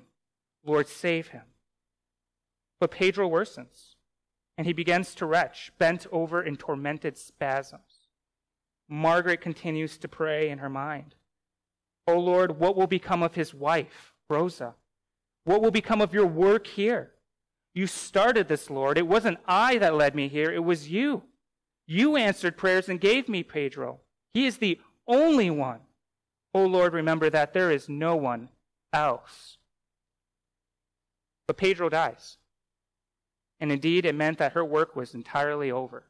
Lord, 0.64 0.88
save 0.88 1.28
him. 1.28 1.42
But 2.80 2.90
Pedro 2.90 3.28
worsens, 3.28 3.94
and 4.56 4.66
he 4.66 4.72
begins 4.72 5.14
to 5.16 5.26
retch, 5.26 5.72
bent 5.78 6.06
over 6.12 6.42
in 6.42 6.56
tormented 6.56 7.16
spasms. 7.16 8.08
Margaret 8.88 9.40
continues 9.40 9.96
to 9.98 10.08
pray 10.08 10.48
in 10.48 10.58
her 10.58 10.68
mind. 10.68 11.14
O 12.06 12.14
oh 12.14 12.18
Lord, 12.18 12.58
what 12.58 12.76
will 12.76 12.86
become 12.86 13.22
of 13.22 13.34
his 13.34 13.54
wife, 13.54 14.12
Rosa? 14.28 14.74
What 15.44 15.62
will 15.62 15.70
become 15.70 16.00
of 16.00 16.12
your 16.12 16.26
work 16.26 16.66
here? 16.66 17.12
You 17.74 17.86
started 17.86 18.48
this, 18.48 18.68
Lord. 18.68 18.98
It 18.98 19.06
wasn't 19.06 19.38
I 19.46 19.78
that 19.78 19.94
led 19.94 20.14
me 20.14 20.28
here, 20.28 20.50
it 20.52 20.64
was 20.64 20.90
you. 20.90 21.22
You 21.86 22.16
answered 22.16 22.56
prayers 22.56 22.88
and 22.88 23.00
gave 23.00 23.28
me 23.28 23.42
Pedro. 23.42 24.00
He 24.34 24.46
is 24.46 24.58
the 24.58 24.80
only 25.06 25.50
one. 25.50 25.80
O 26.54 26.62
oh 26.62 26.66
Lord, 26.66 26.92
remember 26.92 27.30
that 27.30 27.52
there 27.52 27.70
is 27.70 27.88
no 27.88 28.14
one 28.14 28.50
else. 28.92 29.58
But 31.46 31.56
Pedro 31.56 31.88
dies. 31.88 32.38
And 33.60 33.70
indeed, 33.70 34.04
it 34.04 34.14
meant 34.14 34.38
that 34.38 34.52
her 34.52 34.64
work 34.64 34.96
was 34.96 35.14
entirely 35.14 35.70
over. 35.70 36.04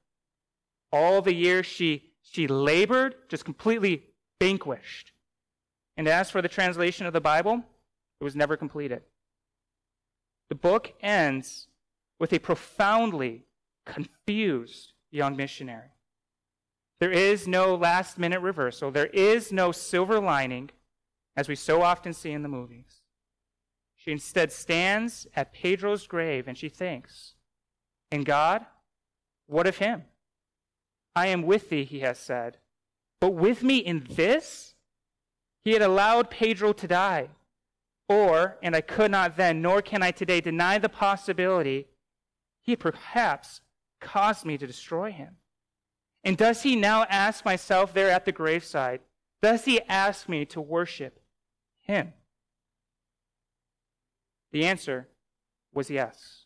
All 0.91 1.21
the 1.23 1.35
years 1.35 1.67
she, 1.67 2.13
she 2.23 2.47
labored, 2.47 3.15
just 3.29 3.45
completely 3.45 4.05
vanquished. 4.41 5.13
And 5.97 6.09
as 6.09 6.31
for 6.31 6.41
the 6.41 6.49
translation 6.49 7.07
of 7.07 7.13
the 7.13 7.21
Bible, 7.21 7.63
it 8.21 8.25
was 8.25 8.37
never 8.37 8.57
completed. 8.57 9.03
The 10.49 10.55
book 10.55 10.95
ends 11.03 11.69
with 12.19 12.33
a 12.33 12.39
profoundly 12.39 13.45
confused 13.85 14.93
young 15.11 15.37
missionary. 15.37 15.91
There 17.01 17.11
is 17.11 17.49
no 17.49 17.75
last 17.75 18.19
minute 18.19 18.41
reversal. 18.41 18.91
There 18.91 19.07
is 19.07 19.53
no 19.53 19.73
silver 19.73 20.21
lining, 20.21 20.71
as 21.37 21.49
we 21.49 21.57
so 21.57 21.83
often 21.83 22.13
see 22.13 22.31
in 22.31 22.43
the 22.43 22.49
movies. 22.49 23.02
She 24.03 24.11
instead 24.11 24.51
stands 24.51 25.29
at 25.37 25.53
Pedro's 25.53 26.09
grave 26.09 26.49
and 26.49 26.59
she 26.59 26.69
thinks, 26.69 27.35
And 28.11 28.27
God, 28.27 28.67
what 29.47 29.69
of 29.69 29.79
him? 29.79 30.05
I 31.15 31.29
am 31.29 31.43
with 31.43 31.71
thee, 31.71 31.85
he 31.85 32.01
has 32.01 32.19
said. 32.19 32.59
But 33.21 33.35
with 33.35 33.63
me 33.63 33.77
in 33.77 34.05
this? 34.11 34.75
He 35.65 35.73
had 35.73 35.83
allowed 35.83 36.31
Pedro 36.31 36.73
to 36.73 36.89
die. 36.89 37.29
Or, 38.09 38.59
and 38.61 38.75
I 38.75 38.81
could 38.81 39.13
not 39.13 39.37
then, 39.37 39.63
nor 39.63 39.81
can 39.81 40.03
I 40.03 40.11
today 40.11 40.41
deny 40.41 40.79
the 40.79 40.89
possibility, 40.89 41.87
he 42.61 42.75
perhaps 42.75 43.61
caused 44.01 44.45
me 44.45 44.59
to 44.59 44.67
destroy 44.67 45.13
him. 45.13 45.37
And 46.25 46.37
does 46.37 46.63
he 46.63 46.75
now 46.75 47.05
ask 47.09 47.45
myself 47.45 47.95
there 47.95 48.11
at 48.11 48.25
the 48.25 48.33
graveside, 48.33 49.01
does 49.41 49.65
he 49.65 49.81
ask 49.83 50.29
me 50.29 50.45
to 50.47 50.61
worship 50.61 51.21
him? 51.81 52.15
The 54.53 54.67
answer 54.67 55.09
was 55.73 55.91
yes. 55.91 56.45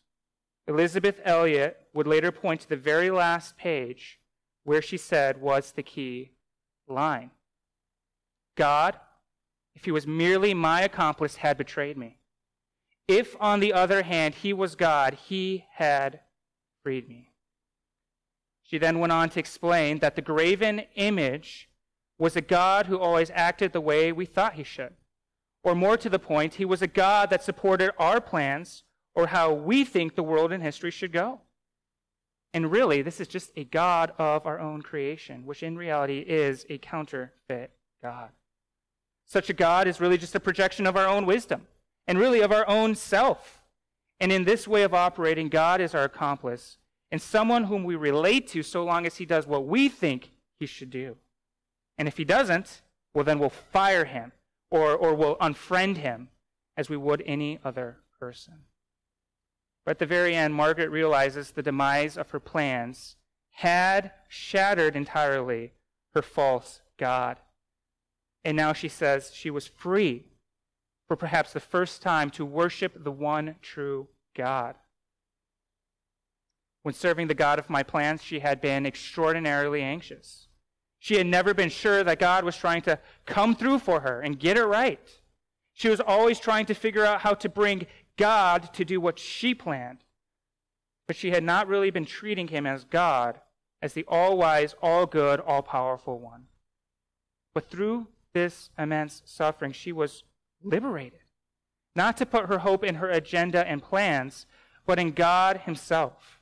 Elisabeth 0.67 1.19
Elliot 1.23 1.77
would 1.93 2.07
later 2.07 2.31
point 2.31 2.61
to 2.61 2.69
the 2.69 2.75
very 2.75 3.09
last 3.09 3.57
page 3.57 4.19
where 4.63 4.81
she 4.81 4.97
said 4.97 5.41
was 5.41 5.71
the 5.71 5.83
key 5.83 6.31
line 6.87 7.31
God, 8.55 8.99
if 9.75 9.85
he 9.85 9.91
was 9.91 10.07
merely 10.07 10.53
my 10.53 10.81
accomplice, 10.81 11.37
had 11.37 11.57
betrayed 11.57 11.97
me. 11.97 12.17
If, 13.07 13.35
on 13.39 13.59
the 13.59 13.71
other 13.71 14.01
hand, 14.01 14.35
he 14.35 14.51
was 14.51 14.75
God, 14.75 15.17
he 15.27 15.65
had 15.75 16.21
freed 16.83 17.07
me. 17.07 17.31
She 18.63 18.77
then 18.77 18.99
went 18.99 19.13
on 19.13 19.29
to 19.29 19.39
explain 19.39 19.99
that 19.99 20.15
the 20.15 20.21
graven 20.21 20.81
image 20.95 21.69
was 22.17 22.35
a 22.35 22.41
God 22.41 22.87
who 22.87 22.99
always 22.99 23.31
acted 23.33 23.71
the 23.71 23.79
way 23.79 24.11
we 24.11 24.25
thought 24.25 24.55
he 24.55 24.63
should. 24.63 24.95
Or 25.67 25.75
more 25.75 25.97
to 25.97 26.07
the 26.07 26.17
point, 26.17 26.53
he 26.53 26.63
was 26.63 26.81
a 26.81 26.87
God 26.87 27.29
that 27.29 27.43
supported 27.43 27.91
our 27.99 28.21
plans 28.21 28.83
or 29.13 29.27
how 29.27 29.51
we 29.51 29.83
think 29.83 30.15
the 30.15 30.23
world 30.23 30.53
and 30.53 30.63
history 30.63 30.91
should 30.91 31.11
go. 31.11 31.41
And 32.53 32.71
really, 32.71 33.01
this 33.01 33.19
is 33.19 33.27
just 33.27 33.51
a 33.57 33.65
God 33.65 34.13
of 34.17 34.45
our 34.45 34.61
own 34.61 34.81
creation, 34.81 35.45
which 35.45 35.63
in 35.63 35.75
reality 35.75 36.19
is 36.19 36.65
a 36.69 36.77
counterfeit 36.77 37.71
God. 38.01 38.29
Such 39.25 39.49
a 39.49 39.53
God 39.53 39.89
is 39.89 39.99
really 39.99 40.17
just 40.17 40.35
a 40.35 40.39
projection 40.39 40.87
of 40.87 40.95
our 40.95 41.05
own 41.05 41.25
wisdom 41.25 41.67
and 42.07 42.17
really 42.17 42.39
of 42.39 42.53
our 42.53 42.65
own 42.69 42.95
self. 42.95 43.61
And 44.21 44.31
in 44.31 44.45
this 44.45 44.69
way 44.69 44.83
of 44.83 44.93
operating, 44.93 45.49
God 45.49 45.81
is 45.81 45.93
our 45.93 46.05
accomplice 46.05 46.77
and 47.11 47.21
someone 47.21 47.65
whom 47.65 47.83
we 47.83 47.97
relate 47.97 48.47
to 48.51 48.63
so 48.63 48.85
long 48.85 49.05
as 49.05 49.17
he 49.17 49.25
does 49.25 49.45
what 49.45 49.65
we 49.65 49.89
think 49.89 50.31
he 50.61 50.65
should 50.65 50.91
do. 50.91 51.17
And 51.97 52.07
if 52.07 52.15
he 52.15 52.23
doesn't, 52.23 52.83
well, 53.13 53.25
then 53.25 53.37
we'll 53.37 53.49
fire 53.49 54.05
him 54.05 54.31
or, 54.69 54.95
or 54.95 55.13
we'll 55.13 55.37
unfriend 55.37 55.97
him 55.97 56.29
as 56.75 56.89
we 56.89 56.97
would 56.97 57.23
any 57.25 57.59
other 57.63 57.97
person. 58.19 58.65
But 59.85 59.91
at 59.91 59.99
the 59.99 60.05
very 60.05 60.35
end, 60.35 60.53
Margaret 60.53 60.89
realizes 60.89 61.51
the 61.51 61.63
demise 61.63 62.17
of 62.17 62.31
her 62.31 62.39
plans 62.39 63.15
had 63.51 64.11
shattered 64.27 64.95
entirely 64.95 65.73
her 66.13 66.21
false 66.21 66.81
God. 66.97 67.37
And 68.43 68.55
now 68.55 68.73
she 68.73 68.89
says 68.89 69.31
she 69.33 69.49
was 69.49 69.67
free 69.67 70.25
for 71.07 71.15
perhaps 71.15 71.53
the 71.53 71.59
first 71.59 72.01
time 72.01 72.29
to 72.31 72.45
worship 72.45 73.03
the 73.03 73.11
one 73.11 73.55
true 73.61 74.09
God. 74.35 74.75
When 76.83 76.93
serving 76.93 77.27
the 77.27 77.33
God 77.33 77.59
of 77.59 77.69
my 77.69 77.83
plans, 77.83 78.21
she 78.21 78.39
had 78.39 78.61
been 78.61 78.85
extraordinarily 78.85 79.81
anxious. 79.81 80.46
She 80.99 81.17
had 81.17 81.27
never 81.27 81.53
been 81.53 81.69
sure 81.69 82.03
that 82.03 82.19
God 82.19 82.43
was 82.43 82.57
trying 82.57 82.81
to 82.83 82.99
come 83.25 83.55
through 83.55 83.79
for 83.79 84.01
her 84.01 84.21
and 84.21 84.39
get 84.39 84.57
her 84.57 84.67
right. 84.67 84.99
She 85.73 85.89
was 85.89 85.99
always 85.99 86.39
trying 86.39 86.65
to 86.67 86.73
figure 86.73 87.05
out 87.05 87.21
how 87.21 87.33
to 87.35 87.49
bring 87.49 87.85
God 88.17 88.73
to 88.73 88.83
do 88.83 88.99
what 88.99 89.19
she 89.19 89.53
planned. 89.53 89.99
But 91.05 91.15
she 91.15 91.31
had 91.31 91.43
not 91.43 91.67
really 91.67 91.91
been 91.91 92.05
treating 92.05 92.47
him 92.47 92.65
as 92.65 92.83
God, 92.83 93.39
as 93.81 93.93
the 93.93 94.05
all 94.07 94.37
wise, 94.37 94.75
all 94.81 95.05
good, 95.05 95.39
all 95.39 95.61
powerful 95.61 96.19
one. 96.19 96.47
But 97.53 97.69
through 97.69 98.07
this 98.33 98.69
immense 98.77 99.21
suffering, 99.25 99.71
she 99.71 99.91
was 99.91 100.23
liberated. 100.63 101.19
Not 101.95 102.17
to 102.17 102.25
put 102.25 102.47
her 102.47 102.59
hope 102.59 102.83
in 102.83 102.95
her 102.95 103.09
agenda 103.09 103.67
and 103.67 103.81
plans, 103.81 104.45
but 104.85 104.99
in 104.99 105.11
God 105.11 105.61
Himself. 105.65 106.41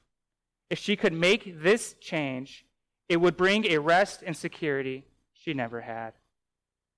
If 0.69 0.79
she 0.79 0.95
could 0.95 1.13
make 1.13 1.61
this 1.61 1.93
change, 2.01 2.64
it 3.07 3.17
would 3.17 3.37
bring 3.37 3.65
a 3.65 3.79
rest 3.79 4.23
and 4.25 4.35
security 4.35 5.05
she 5.33 5.53
never 5.53 5.81
had. 5.81 6.13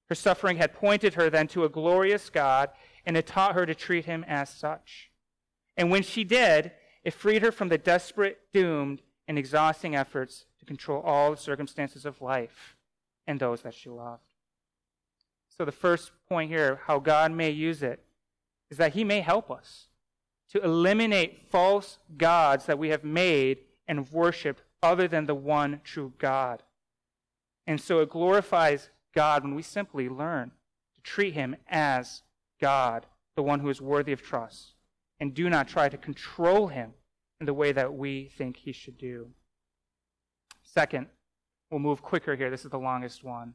Her 0.10 0.15
suffering 0.15 0.58
had 0.58 0.74
pointed 0.74 1.15
her 1.15 1.30
then 1.30 1.48
to 1.50 1.65
a 1.65 1.70
glorious 1.70 2.30
God 2.30 2.70
and 3.06 3.17
it 3.17 3.28
taught 3.28 3.56
her 3.56 3.65
to 3.65 3.76
treat 3.76 4.06
him 4.06 4.24
as 4.28 4.50
such. 4.50 5.12
And 5.76 5.91
when 5.91 6.04
she 6.04 6.24
did, 6.24 6.72
it 7.04 7.13
freed 7.13 7.41
her 7.41 7.52
from 7.52 7.70
the 7.70 7.78
desperate, 7.78 8.39
doomed, 8.54 9.02
and 9.28 9.38
exhausting 9.38 9.96
efforts 9.96 10.46
to 10.60 10.65
control 10.65 11.02
all 11.02 11.32
the 11.32 11.38
circumstances 11.38 12.06
of 12.06 12.22
life 12.22 12.76
and 13.26 13.39
those 13.39 13.62
that 13.62 13.74
she 13.74 13.89
loved. 13.89 14.22
So, 15.58 15.65
the 15.65 15.72
first 15.72 16.12
point 16.30 16.52
here, 16.52 16.82
how 16.86 17.00
God 17.00 17.32
may 17.32 17.50
use 17.50 17.82
it, 17.82 18.04
is 18.70 18.78
that 18.78 18.93
He 18.93 19.04
may 19.04 19.22
help 19.22 19.50
us 19.50 19.88
to 20.52 20.62
eliminate 20.62 21.50
false 21.50 22.00
gods 22.17 22.65
that 22.65 22.80
we 22.80 22.89
have 22.89 23.04
made 23.04 23.60
and 23.88 24.10
worshiped 24.12 24.62
other 24.82 25.08
than 25.08 25.26
the 25.26 25.36
one 25.36 25.82
true 25.84 26.13
God. 26.18 26.63
And 27.66 27.82
so 27.82 28.00
it 28.00 28.10
glorifies 28.10 28.90
God 29.13 29.44
when 29.44 29.56
we 29.56 29.62
simply 29.62 30.08
learn 30.08 30.52
to 30.96 31.02
treat 31.02 31.34
Him 31.34 31.56
as 31.68 32.24
God, 32.60 33.06
the 33.36 33.44
one 33.44 33.60
who 33.60 33.70
is 33.70 33.82
worthy 33.82 34.12
of 34.12 34.22
trust, 34.22 34.74
and 35.20 35.34
do 35.34 35.50
not 35.50 35.68
try 35.68 35.90
to 35.90 35.98
control 35.98 36.68
him 36.68 36.94
in 37.40 37.46
the 37.46 37.54
way 37.54 37.72
that 37.72 37.94
we 37.94 38.32
think 38.38 38.58
he 38.58 38.72
should 38.72 38.98
do. 38.98 39.30
Second, 40.63 41.08
we'll 41.70 41.80
move 41.80 42.02
quicker 42.02 42.36
here. 42.36 42.50
This 42.50 42.66
is 42.66 42.72
the 42.72 42.80
longest 42.80 43.24
one. 43.24 43.54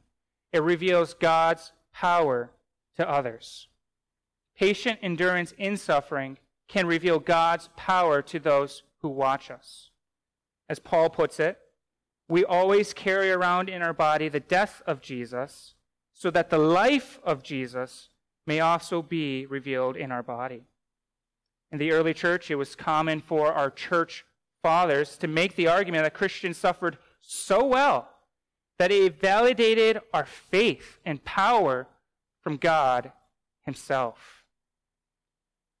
It 0.51 0.61
reveals 0.61 1.13
God's 1.13 1.71
power 1.93 2.51
to 2.95 3.09
others. 3.09 3.67
Patient 4.57 4.99
endurance 5.01 5.53
in 5.57 5.77
suffering 5.77 6.37
can 6.67 6.87
reveal 6.87 7.19
God's 7.19 7.69
power 7.75 8.21
to 8.21 8.39
those 8.39 8.83
who 9.01 9.09
watch 9.09 9.51
us. 9.51 9.89
As 10.69 10.79
Paul 10.79 11.09
puts 11.09 11.39
it, 11.39 11.57
we 12.29 12.45
always 12.45 12.93
carry 12.93 13.31
around 13.31 13.69
in 13.69 13.81
our 13.81 13.93
body 13.93 14.29
the 14.29 14.39
death 14.39 14.81
of 14.87 15.01
Jesus 15.01 15.75
so 16.13 16.31
that 16.31 16.49
the 16.49 16.57
life 16.57 17.19
of 17.23 17.43
Jesus 17.43 18.09
may 18.47 18.59
also 18.59 19.01
be 19.01 19.45
revealed 19.45 19.95
in 19.95 20.11
our 20.11 20.23
body. 20.23 20.63
In 21.71 21.79
the 21.79 21.91
early 21.91 22.13
church, 22.13 22.51
it 22.51 22.55
was 22.55 22.75
common 22.75 23.19
for 23.19 23.51
our 23.51 23.69
church 23.69 24.25
fathers 24.61 25.17
to 25.17 25.27
make 25.27 25.55
the 25.55 25.67
argument 25.67 26.03
that 26.03 26.13
Christians 26.13 26.57
suffered 26.57 26.97
so 27.19 27.63
well 27.65 28.09
that 28.79 28.91
it 28.91 29.19
validated 29.19 29.99
our 30.13 30.25
faith 30.25 30.99
and 31.05 31.23
power 31.23 31.87
from 32.41 32.57
God 32.57 33.11
Himself. 33.65 34.43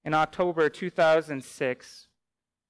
In 0.05 0.13
October 0.13 0.69
2006, 0.69 2.07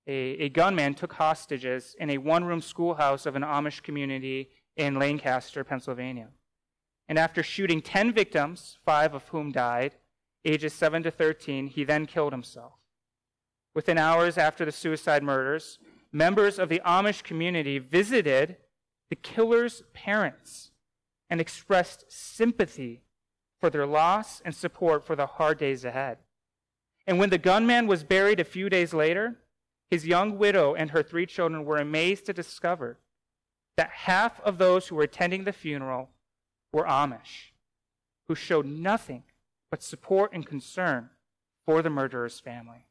a, 0.07 0.11
a 0.11 0.49
gunman 0.49 0.93
took 0.93 1.13
hostages 1.13 1.95
in 1.99 2.09
a 2.09 2.17
one 2.17 2.43
room 2.43 2.61
schoolhouse 2.61 3.25
of 3.25 3.35
an 3.35 3.43
Amish 3.43 3.81
community 3.81 4.49
in 4.75 4.95
Lancaster, 4.95 5.63
Pennsylvania. 5.63 6.29
And 7.07 7.19
after 7.19 7.43
shooting 7.43 7.81
10 7.81 8.13
victims, 8.13 8.77
five 8.85 9.13
of 9.13 9.27
whom 9.29 9.51
died, 9.51 9.95
ages 10.45 10.73
7 10.73 11.03
to 11.03 11.11
13, 11.11 11.67
he 11.67 11.83
then 11.83 12.05
killed 12.05 12.33
himself. 12.33 12.73
Within 13.75 13.97
hours 13.97 14.37
after 14.37 14.65
the 14.65 14.71
suicide 14.71 15.23
murders, 15.23 15.79
members 16.11 16.59
of 16.59 16.69
the 16.69 16.81
Amish 16.85 17.23
community 17.23 17.79
visited 17.79 18.57
the 19.09 19.15
killer's 19.15 19.83
parents 19.93 20.71
and 21.29 21.41
expressed 21.41 22.05
sympathy 22.09 23.03
for 23.59 23.69
their 23.69 23.85
loss 23.85 24.41
and 24.43 24.53
support 24.53 25.05
for 25.05 25.15
the 25.15 25.25
hard 25.25 25.57
days 25.57 25.85
ahead. 25.85 26.17
And 27.07 27.19
when 27.19 27.29
the 27.29 27.37
gunman 27.37 27.87
was 27.87 28.03
buried 28.03 28.39
a 28.39 28.45
few 28.45 28.69
days 28.69 28.93
later, 28.93 29.37
his 29.93 30.07
young 30.07 30.39
widow 30.39 30.73
and 30.73 30.89
her 30.89 31.03
three 31.03 31.27
children 31.27 31.63
were 31.63 31.77
amazed 31.77 32.25
to 32.25 32.33
discover 32.33 32.97
that 33.77 33.91
half 33.91 34.41
of 34.41 34.57
those 34.57 34.87
who 34.87 34.95
were 34.95 35.03
attending 35.03 35.43
the 35.43 35.53
funeral 35.53 36.09
were 36.71 36.83
Amish, 36.83 37.51
who 38.27 38.33
showed 38.33 38.65
nothing 38.65 39.21
but 39.69 39.83
support 39.83 40.31
and 40.33 40.47
concern 40.47 41.11
for 41.67 41.83
the 41.83 41.91
murderer's 41.91 42.39
family. 42.39 42.87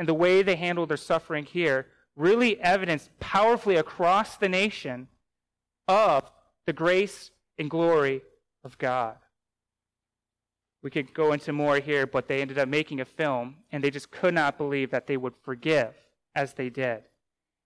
And 0.00 0.08
the 0.08 0.14
way 0.14 0.42
they 0.42 0.56
handled 0.56 0.88
their 0.88 0.96
suffering 0.96 1.44
here 1.44 1.86
really 2.16 2.60
evidenced 2.60 3.16
powerfully 3.20 3.76
across 3.76 4.36
the 4.36 4.48
nation 4.48 5.06
of 5.86 6.28
the 6.66 6.72
grace 6.72 7.30
and 7.56 7.70
glory 7.70 8.22
of 8.64 8.76
God. 8.78 9.14
We 10.82 10.90
could 10.90 11.12
go 11.12 11.32
into 11.32 11.52
more 11.52 11.78
here, 11.78 12.06
but 12.06 12.26
they 12.26 12.40
ended 12.40 12.58
up 12.58 12.68
making 12.68 13.00
a 13.00 13.04
film, 13.04 13.56
and 13.70 13.84
they 13.84 13.90
just 13.90 14.10
could 14.10 14.34
not 14.34 14.56
believe 14.56 14.90
that 14.90 15.06
they 15.06 15.16
would 15.16 15.34
forgive 15.42 15.94
as 16.34 16.54
they 16.54 16.70
did. 16.70 17.02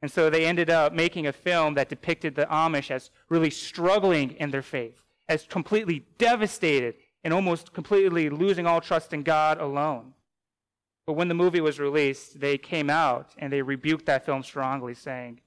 And 0.03 0.11
so 0.11 0.29
they 0.29 0.44
ended 0.44 0.68
up 0.68 0.92
making 0.92 1.27
a 1.27 1.33
film 1.33 1.74
that 1.74 1.88
depicted 1.88 2.35
the 2.35 2.46
Amish 2.46 2.90
as 2.90 3.11
really 3.29 3.50
struggling 3.50 4.33
in 4.33 4.50
their 4.50 4.62
faith 4.62 5.00
as 5.29 5.44
completely 5.44 6.05
devastated 6.18 6.96
and 7.22 7.33
almost 7.33 7.72
completely 7.72 8.29
losing 8.29 8.66
all 8.66 8.81
trust 8.81 9.12
in 9.12 9.22
God 9.22 9.59
alone. 9.59 10.12
But 11.07 11.14
when 11.14 11.29
the 11.29 11.35
movie 11.35 11.61
was 11.61 11.81
released, 11.81 12.40
they 12.40 12.59
came 12.59 12.90
out 12.90 13.31
and 13.38 13.53
they 13.53 13.62
rebuked 13.62 14.07
that 14.07 14.27
film 14.27 14.42
strongly, 14.42 14.94
saying, 14.94 15.40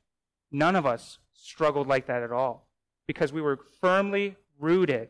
None 0.51 0.75
of 0.75 0.85
us 0.85 1.19
struggled 1.33 1.87
like 1.87 2.07
that 2.07 2.23
at 2.23 2.31
all 2.31 2.67
because 3.05 3.33
we 3.33 3.41
were 3.41 3.59
firmly 3.79 4.37
rooted 4.59 5.09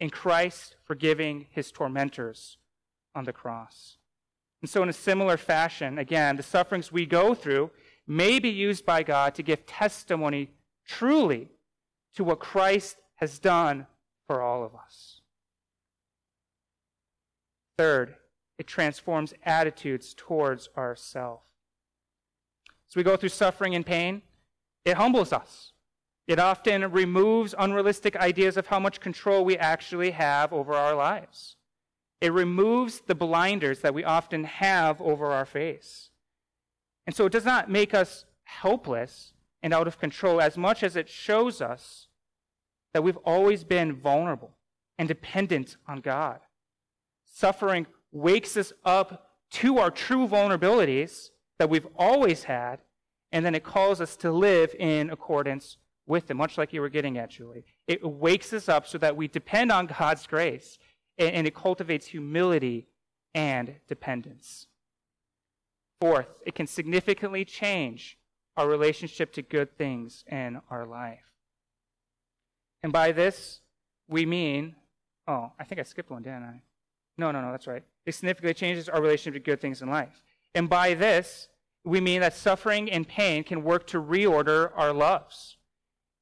in 0.00 0.10
Christ 0.10 0.76
forgiving 0.84 1.46
his 1.50 1.72
tormentors 1.72 2.58
on 3.14 3.24
the 3.24 3.32
cross. 3.32 3.96
And 4.60 4.68
so, 4.68 4.82
in 4.82 4.88
a 4.88 4.92
similar 4.92 5.36
fashion, 5.36 5.98
again, 5.98 6.36
the 6.36 6.42
sufferings 6.42 6.90
we 6.90 7.06
go 7.06 7.34
through 7.34 7.70
may 8.06 8.38
be 8.38 8.48
used 8.48 8.84
by 8.84 9.02
God 9.02 9.34
to 9.36 9.42
give 9.42 9.66
testimony 9.66 10.50
truly 10.86 11.48
to 12.14 12.24
what 12.24 12.40
Christ 12.40 12.96
has 13.16 13.38
done 13.38 13.86
for 14.26 14.40
all 14.40 14.64
of 14.64 14.74
us. 14.74 15.20
Third, 17.76 18.16
it 18.58 18.66
transforms 18.66 19.34
attitudes 19.44 20.14
towards 20.16 20.68
ourself. 20.76 21.42
As 22.90 22.96
we 22.96 23.04
go 23.04 23.16
through 23.16 23.28
suffering 23.28 23.74
and 23.74 23.86
pain, 23.86 24.22
it 24.84 24.96
humbles 24.96 25.32
us. 25.32 25.72
It 26.28 26.38
often 26.38 26.92
removes 26.92 27.54
unrealistic 27.58 28.14
ideas 28.14 28.58
of 28.58 28.66
how 28.66 28.78
much 28.78 29.00
control 29.00 29.46
we 29.46 29.56
actually 29.56 30.10
have 30.10 30.52
over 30.52 30.74
our 30.74 30.94
lives. 30.94 31.56
It 32.20 32.34
removes 32.34 33.00
the 33.00 33.14
blinders 33.14 33.80
that 33.80 33.94
we 33.94 34.04
often 34.04 34.44
have 34.44 35.00
over 35.00 35.32
our 35.32 35.46
face. 35.46 36.10
And 37.06 37.16
so 37.16 37.24
it 37.24 37.32
does 37.32 37.46
not 37.46 37.70
make 37.70 37.94
us 37.94 38.26
helpless 38.44 39.32
and 39.62 39.72
out 39.72 39.86
of 39.86 39.98
control 39.98 40.42
as 40.42 40.58
much 40.58 40.82
as 40.82 40.96
it 40.96 41.08
shows 41.08 41.62
us 41.62 42.08
that 42.92 43.02
we've 43.02 43.16
always 43.18 43.64
been 43.64 43.96
vulnerable 43.96 44.50
and 44.98 45.08
dependent 45.08 45.78
on 45.86 46.00
God. 46.00 46.40
Suffering 47.24 47.86
wakes 48.12 48.54
us 48.58 48.74
up 48.84 49.30
to 49.52 49.78
our 49.78 49.90
true 49.90 50.28
vulnerabilities 50.28 51.30
that 51.58 51.70
we've 51.70 51.88
always 51.96 52.44
had 52.44 52.80
and 53.32 53.46
then 53.46 53.54
it 53.54 53.64
calls 53.64 54.00
us 54.00 54.16
to 54.16 54.30
live 54.30 54.74
in 54.78 55.08
accordance 55.08 55.78
with 56.08 56.26
them, 56.26 56.38
much 56.38 56.58
like 56.58 56.72
you 56.72 56.80
were 56.80 56.88
getting 56.88 57.18
at, 57.18 57.30
Julie. 57.30 57.64
It 57.86 58.02
wakes 58.02 58.52
us 58.52 58.68
up 58.68 58.86
so 58.86 58.98
that 58.98 59.16
we 59.16 59.28
depend 59.28 59.70
on 59.70 59.86
God's 59.86 60.26
grace, 60.26 60.78
and 61.18 61.46
it 61.46 61.54
cultivates 61.54 62.06
humility 62.06 62.88
and 63.34 63.76
dependence. 63.88 64.66
Fourth, 66.00 66.28
it 66.46 66.54
can 66.54 66.66
significantly 66.66 67.44
change 67.44 68.18
our 68.56 68.68
relationship 68.68 69.32
to 69.34 69.42
good 69.42 69.76
things 69.76 70.24
in 70.26 70.60
our 70.70 70.86
life. 70.86 71.32
And 72.82 72.92
by 72.92 73.12
this, 73.12 73.60
we 74.08 74.24
mean, 74.24 74.76
oh, 75.26 75.52
I 75.58 75.64
think 75.64 75.80
I 75.80 75.84
skipped 75.84 76.10
one, 76.10 76.22
didn't 76.22 76.44
I? 76.44 76.62
No, 77.18 77.30
no, 77.32 77.40
no, 77.40 77.50
that's 77.50 77.66
right. 77.66 77.82
It 78.06 78.14
significantly 78.14 78.54
changes 78.54 78.88
our 78.88 79.02
relationship 79.02 79.34
to 79.34 79.50
good 79.50 79.60
things 79.60 79.82
in 79.82 79.90
life. 79.90 80.22
And 80.54 80.68
by 80.68 80.94
this, 80.94 81.48
we 81.84 82.00
mean 82.00 82.20
that 82.20 82.34
suffering 82.34 82.90
and 82.90 83.06
pain 83.06 83.44
can 83.44 83.62
work 83.62 83.86
to 83.88 84.00
reorder 84.00 84.70
our 84.74 84.92
loves. 84.92 85.57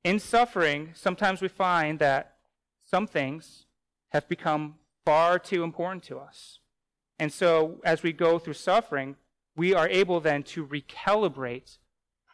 In 0.06 0.20
suffering, 0.20 0.90
sometimes 0.94 1.42
we 1.42 1.48
find 1.48 1.98
that 1.98 2.36
some 2.84 3.08
things 3.08 3.66
have 4.10 4.28
become 4.28 4.76
far 5.04 5.36
too 5.36 5.64
important 5.64 6.04
to 6.04 6.20
us. 6.20 6.60
And 7.18 7.32
so, 7.32 7.80
as 7.84 8.04
we 8.04 8.12
go 8.12 8.38
through 8.38 8.54
suffering, 8.54 9.16
we 9.56 9.74
are 9.74 9.88
able 9.88 10.20
then 10.20 10.44
to 10.44 10.64
recalibrate 10.64 11.78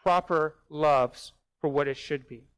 proper 0.02 0.56
loves 0.68 1.32
for 1.62 1.70
what 1.70 1.88
it 1.88 1.96
should 1.96 2.28
be. 2.28 2.50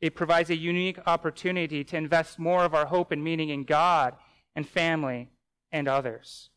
It 0.00 0.14
provides 0.14 0.48
a 0.48 0.56
unique 0.56 1.00
opportunity 1.06 1.84
to 1.84 1.96
invest 1.98 2.38
more 2.38 2.64
of 2.64 2.72
our 2.72 2.86
hope 2.86 3.12
and 3.12 3.22
meaning 3.22 3.50
in 3.50 3.64
God 3.64 4.14
and 4.54 4.66
family 4.66 5.28
and 5.70 5.86
others. 5.86 6.48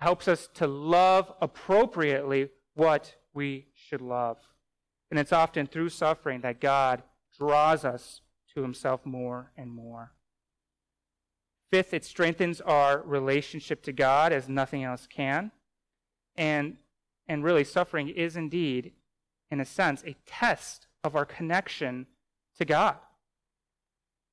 It 0.00 0.02
helps 0.02 0.26
us 0.26 0.48
to 0.54 0.66
love 0.66 1.32
appropriately 1.40 2.48
what 2.74 3.14
we 3.32 3.68
should 3.72 4.00
love. 4.00 4.38
And 5.12 5.20
it's 5.20 5.32
often 5.32 5.68
through 5.68 5.90
suffering 5.90 6.40
that 6.40 6.60
God 6.60 7.04
draws 7.38 7.84
us 7.84 8.22
to 8.54 8.62
himself 8.62 9.04
more 9.04 9.52
and 9.56 9.70
more. 9.70 10.12
Fifth, 11.70 11.92
it 11.92 12.04
strengthens 12.04 12.60
our 12.60 13.02
relationship 13.02 13.82
to 13.82 13.92
God 13.92 14.32
as 14.32 14.48
nothing 14.48 14.84
else 14.84 15.06
can. 15.06 15.50
And, 16.36 16.76
and 17.26 17.42
really, 17.42 17.64
suffering 17.64 18.08
is 18.08 18.36
indeed, 18.36 18.92
in 19.50 19.60
a 19.60 19.64
sense, 19.64 20.02
a 20.04 20.16
test 20.26 20.86
of 21.02 21.16
our 21.16 21.24
connection 21.24 22.06
to 22.58 22.64
God. 22.64 22.96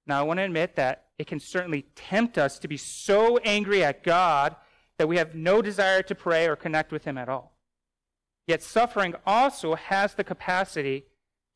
Now, 0.06 0.20
I 0.20 0.24
want 0.24 0.40
to 0.40 0.44
admit 0.44 0.76
that 0.76 1.06
it 1.18 1.28
can 1.28 1.40
certainly 1.40 1.84
tempt 1.96 2.38
us 2.38 2.60
to 2.60 2.68
be 2.68 2.78
so 2.78 3.38
angry 3.40 3.84
at 3.84 4.04
God 4.04 4.56
that 4.98 5.08
we 5.08 5.18
have 5.18 5.34
no 5.34 5.62
desire 5.62 6.04
to 6.04 6.16
pray 6.16 6.48
or 6.48 6.56
connect 6.56 6.92
with 6.92 7.06
Him 7.06 7.18
at 7.18 7.30
all. 7.30 7.58
Yet, 8.46 8.62
suffering 8.62 9.16
also 9.26 9.76
has 9.76 10.14
the 10.14 10.24
capacity 10.24 11.06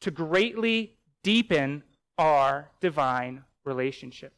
to 0.01 0.11
greatly 0.11 0.96
deepen 1.27 1.83
our 2.17 2.71
divine 2.79 3.43
relationship. 3.65 4.31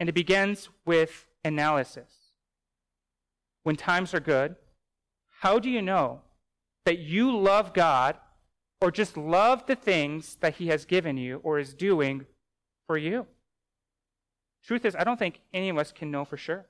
And 0.00 0.08
it 0.08 0.12
begins 0.12 0.68
with 0.84 1.24
analysis. 1.44 2.32
When 3.62 3.76
times 3.76 4.12
are 4.12 4.18
good, 4.18 4.56
how 5.38 5.60
do 5.60 5.70
you 5.70 5.80
know 5.80 6.22
that 6.84 6.98
you 6.98 7.38
love 7.38 7.72
God 7.74 8.16
or 8.80 8.90
just 8.90 9.16
love 9.16 9.66
the 9.66 9.76
things 9.76 10.36
that 10.40 10.56
He 10.56 10.66
has 10.66 10.84
given 10.84 11.16
you 11.16 11.38
or 11.44 11.60
is 11.60 11.74
doing 11.74 12.26
for 12.88 12.98
you? 12.98 13.28
Truth 14.64 14.84
is, 14.84 14.96
I 14.96 15.04
don't 15.04 15.20
think 15.20 15.42
any 15.52 15.68
of 15.68 15.78
us 15.78 15.92
can 15.92 16.10
know 16.10 16.24
for 16.24 16.36
sure. 16.36 16.66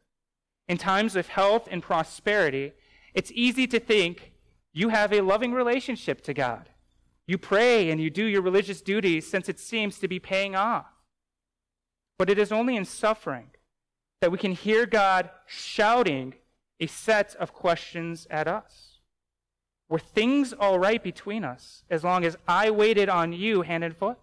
In 0.69 0.77
times 0.77 1.17
of 1.17 1.29
health 1.29 1.67
and 1.71 1.83
prosperity, 1.83 2.75
it's 3.15 3.33
easy 3.35 3.67
to 3.69 3.81
think 3.81 4.33
you 4.75 4.91
have 4.91 5.15
a 5.15 5.23
loving 5.23 5.55
relationship 5.55 6.21
to 6.25 6.35
God. 6.35 6.69
You 7.27 7.39
pray 7.39 7.91
and 7.91 8.01
you 8.01 8.11
do 8.11 8.25
your 8.25 8.43
religious 8.43 8.81
duties 8.81 9.27
since 9.27 9.49
it 9.49 9.59
seems 9.59 9.99
to 9.99 10.09
be 10.09 10.19
paying 10.19 10.55
off. 10.55 10.87
But 12.19 12.31
it 12.31 12.39
is 12.39 12.53
only 12.53 12.77
in 12.77 12.85
suffering 12.85 13.51
that 14.21 14.31
we 14.31 14.39
can 14.39 14.53
hear 14.53 14.87
God 14.87 15.31
shouting 15.47 16.35
a 16.81 16.87
set 16.87 17.35
of 17.37 17.53
questions 17.53 18.27
at 18.31 18.47
us. 18.47 18.99
Were 19.89 19.99
things 19.99 20.53
all 20.53 20.79
right 20.79 21.03
between 21.03 21.45
us 21.45 21.85
as 21.91 22.05
long 22.05 22.25
as 22.25 22.37
I 22.49 22.71
waited 22.71 23.09
on 23.09 23.33
you 23.33 23.63
hand 23.63 23.85
and 23.85 23.97
foot? 23.97 24.19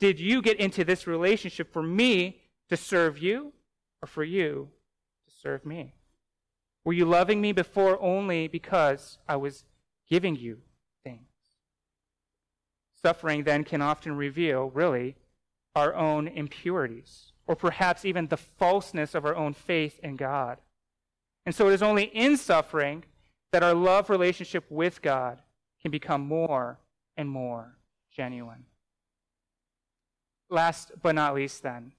Did 0.00 0.20
you 0.20 0.42
get 0.42 0.58
into 0.58 0.84
this 0.84 1.06
relationship 1.06 1.72
for 1.72 1.82
me 1.82 2.42
to 2.68 2.76
serve 2.76 3.18
you 3.18 3.52
or 4.02 4.06
for 4.06 4.24
you 4.24 4.68
to 5.26 5.34
serve 5.34 5.64
me? 5.64 5.94
Were 6.84 6.92
you 6.92 7.06
loving 7.06 7.40
me 7.40 7.52
before 7.52 8.00
only 8.02 8.46
because 8.48 9.18
I 9.28 9.36
was 9.36 9.64
giving 10.08 10.36
you? 10.36 10.58
Suffering 13.04 13.44
then 13.44 13.64
can 13.64 13.82
often 13.82 14.16
reveal, 14.16 14.70
really, 14.70 15.14
our 15.76 15.94
own 15.94 16.26
impurities, 16.26 17.32
or 17.46 17.54
perhaps 17.54 18.06
even 18.06 18.28
the 18.28 18.38
falseness 18.38 19.14
of 19.14 19.26
our 19.26 19.36
own 19.36 19.52
faith 19.52 20.00
in 20.02 20.16
God. 20.16 20.56
And 21.44 21.54
so 21.54 21.68
it 21.68 21.74
is 21.74 21.82
only 21.82 22.04
in 22.04 22.38
suffering 22.38 23.04
that 23.52 23.62
our 23.62 23.74
love 23.74 24.08
relationship 24.08 24.64
with 24.70 25.02
God 25.02 25.42
can 25.82 25.90
become 25.90 26.22
more 26.22 26.78
and 27.14 27.28
more 27.28 27.76
genuine. 28.10 28.64
Last 30.48 30.92
but 31.02 31.14
not 31.14 31.34
least, 31.34 31.62
then, 31.62 31.92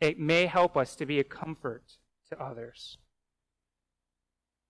it 0.00 0.18
may 0.18 0.46
help 0.46 0.76
us 0.76 0.96
to 0.96 1.06
be 1.06 1.20
a 1.20 1.24
comfort 1.24 1.98
to 2.28 2.42
others. 2.42 2.98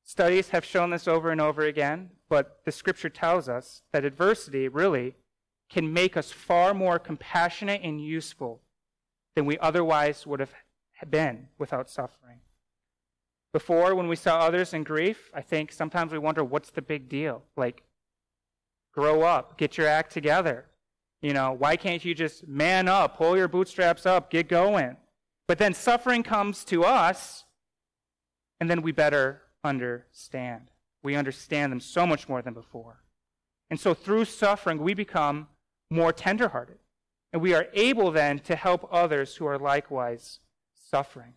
Studies 0.04 0.50
have 0.50 0.66
shown 0.66 0.90
this 0.90 1.08
over 1.08 1.30
and 1.30 1.40
over 1.40 1.62
again, 1.62 2.10
but 2.28 2.60
the 2.66 2.72
scripture 2.72 3.08
tells 3.08 3.48
us 3.48 3.80
that 3.92 4.04
adversity 4.04 4.68
really 4.68 5.14
can 5.70 5.92
make 5.92 6.16
us 6.16 6.30
far 6.30 6.74
more 6.74 6.98
compassionate 6.98 7.80
and 7.82 8.04
useful 8.04 8.60
than 9.34 9.46
we 9.46 9.56
otherwise 9.58 10.26
would 10.26 10.40
have 10.40 10.52
been 11.08 11.48
without 11.58 11.88
suffering. 11.88 12.40
Before, 13.52 13.94
when 13.94 14.08
we 14.08 14.16
saw 14.16 14.38
others 14.40 14.74
in 14.74 14.84
grief, 14.84 15.30
I 15.34 15.40
think 15.40 15.72
sometimes 15.72 16.12
we 16.12 16.18
wonder 16.18 16.44
what's 16.44 16.70
the 16.70 16.82
big 16.82 17.08
deal? 17.08 17.42
Like, 17.56 17.82
grow 18.92 19.22
up, 19.22 19.56
get 19.56 19.78
your 19.78 19.86
act 19.86 20.12
together. 20.12 20.66
You 21.22 21.32
know, 21.32 21.52
why 21.52 21.76
can't 21.76 22.04
you 22.04 22.14
just 22.14 22.46
man 22.46 22.88
up, 22.88 23.16
pull 23.16 23.36
your 23.36 23.48
bootstraps 23.48 24.06
up, 24.06 24.30
get 24.30 24.48
going? 24.48 24.96
But 25.46 25.58
then 25.58 25.74
suffering 25.74 26.22
comes 26.22 26.64
to 26.66 26.84
us, 26.84 27.44
and 28.60 28.70
then 28.70 28.82
we 28.82 28.92
better 28.92 29.42
understand. 29.64 30.70
We 31.02 31.16
understand 31.16 31.72
them 31.72 31.80
so 31.80 32.06
much 32.06 32.28
more 32.28 32.42
than 32.42 32.54
before. 32.54 33.02
And 33.68 33.78
so 33.78 33.94
through 33.94 34.26
suffering, 34.26 34.78
we 34.78 34.94
become 34.94 35.48
more 35.90 36.12
tenderhearted. 36.12 36.78
And 37.32 37.42
we 37.42 37.54
are 37.54 37.66
able 37.74 38.10
then 38.10 38.38
to 38.40 38.56
help 38.56 38.88
others 38.90 39.36
who 39.36 39.46
are 39.46 39.58
likewise 39.58 40.40
suffering. 40.74 41.34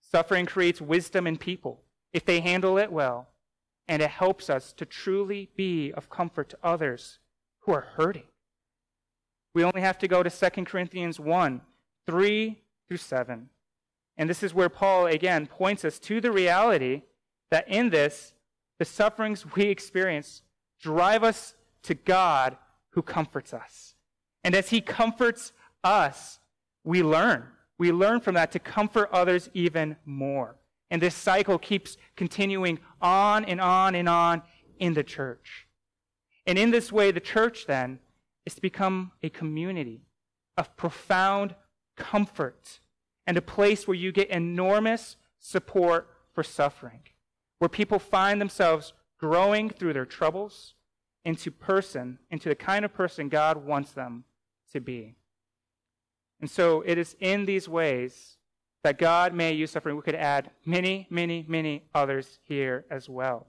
Suffering 0.00 0.46
creates 0.46 0.80
wisdom 0.80 1.26
in 1.26 1.38
people 1.38 1.82
if 2.12 2.24
they 2.24 2.40
handle 2.40 2.76
it 2.78 2.92
well, 2.92 3.28
and 3.88 4.02
it 4.02 4.10
helps 4.10 4.50
us 4.50 4.72
to 4.74 4.84
truly 4.84 5.48
be 5.56 5.92
of 5.92 6.10
comfort 6.10 6.50
to 6.50 6.58
others 6.62 7.18
who 7.60 7.72
are 7.72 7.86
hurting. 7.96 8.24
We 9.54 9.64
only 9.64 9.80
have 9.80 9.98
to 9.98 10.08
go 10.08 10.22
to 10.22 10.30
2 10.30 10.64
Corinthians 10.64 11.18
1 11.18 11.60
3 12.06 12.62
through 12.88 12.96
7. 12.96 13.48
And 14.16 14.28
this 14.28 14.42
is 14.42 14.52
where 14.52 14.68
Paul 14.68 15.06
again 15.06 15.46
points 15.46 15.84
us 15.84 15.98
to 16.00 16.20
the 16.20 16.32
reality 16.32 17.02
that 17.50 17.68
in 17.68 17.90
this, 17.90 18.34
the 18.78 18.84
sufferings 18.84 19.54
we 19.54 19.64
experience 19.64 20.42
drive 20.80 21.22
us 21.22 21.54
to 21.84 21.94
God 21.94 22.56
who 22.92 23.02
comforts 23.02 23.52
us. 23.52 23.94
And 24.44 24.54
as 24.54 24.70
he 24.70 24.80
comforts 24.80 25.52
us, 25.84 26.38
we 26.84 27.02
learn. 27.02 27.44
We 27.78 27.92
learn 27.92 28.20
from 28.20 28.34
that 28.34 28.52
to 28.52 28.58
comfort 28.58 29.08
others 29.12 29.50
even 29.54 29.96
more. 30.04 30.56
And 30.90 31.00
this 31.00 31.14
cycle 31.14 31.58
keeps 31.58 31.96
continuing 32.16 32.78
on 33.00 33.44
and 33.44 33.60
on 33.60 33.94
and 33.94 34.08
on 34.08 34.42
in 34.78 34.94
the 34.94 35.02
church. 35.02 35.66
And 36.46 36.58
in 36.58 36.70
this 36.70 36.92
way, 36.92 37.10
the 37.10 37.20
church 37.20 37.66
then 37.66 37.98
is 38.44 38.54
to 38.54 38.60
become 38.60 39.12
a 39.22 39.30
community 39.30 40.02
of 40.56 40.76
profound 40.76 41.54
comfort 41.96 42.80
and 43.26 43.36
a 43.36 43.42
place 43.42 43.86
where 43.86 43.96
you 43.96 44.12
get 44.12 44.28
enormous 44.28 45.16
support 45.38 46.08
for 46.34 46.42
suffering, 46.42 47.00
where 47.58 47.68
people 47.68 47.98
find 47.98 48.40
themselves 48.40 48.92
growing 49.18 49.70
through 49.70 49.92
their 49.92 50.04
troubles 50.04 50.74
into 51.24 51.50
person, 51.50 52.18
into 52.30 52.48
the 52.48 52.54
kind 52.54 52.84
of 52.84 52.92
person 52.92 53.28
God 53.28 53.64
wants 53.64 53.92
them 53.92 54.24
to 54.72 54.80
be. 54.80 55.14
And 56.40 56.50
so 56.50 56.82
it 56.84 56.98
is 56.98 57.16
in 57.20 57.44
these 57.44 57.68
ways 57.68 58.36
that 58.82 58.98
God 58.98 59.32
may 59.32 59.52
use 59.52 59.70
suffering. 59.70 59.96
We 59.96 60.02
could 60.02 60.16
add 60.16 60.50
many, 60.66 61.06
many, 61.08 61.44
many 61.48 61.84
others 61.94 62.40
here 62.42 62.84
as 62.90 63.08
well. 63.08 63.46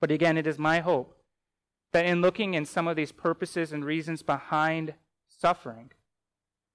But 0.00 0.10
again, 0.10 0.36
it 0.36 0.46
is 0.46 0.58
my 0.58 0.80
hope 0.80 1.16
that 1.92 2.04
in 2.04 2.20
looking 2.20 2.54
in 2.54 2.64
some 2.66 2.88
of 2.88 2.96
these 2.96 3.12
purposes 3.12 3.72
and 3.72 3.84
reasons 3.84 4.22
behind 4.22 4.94
suffering, 5.28 5.92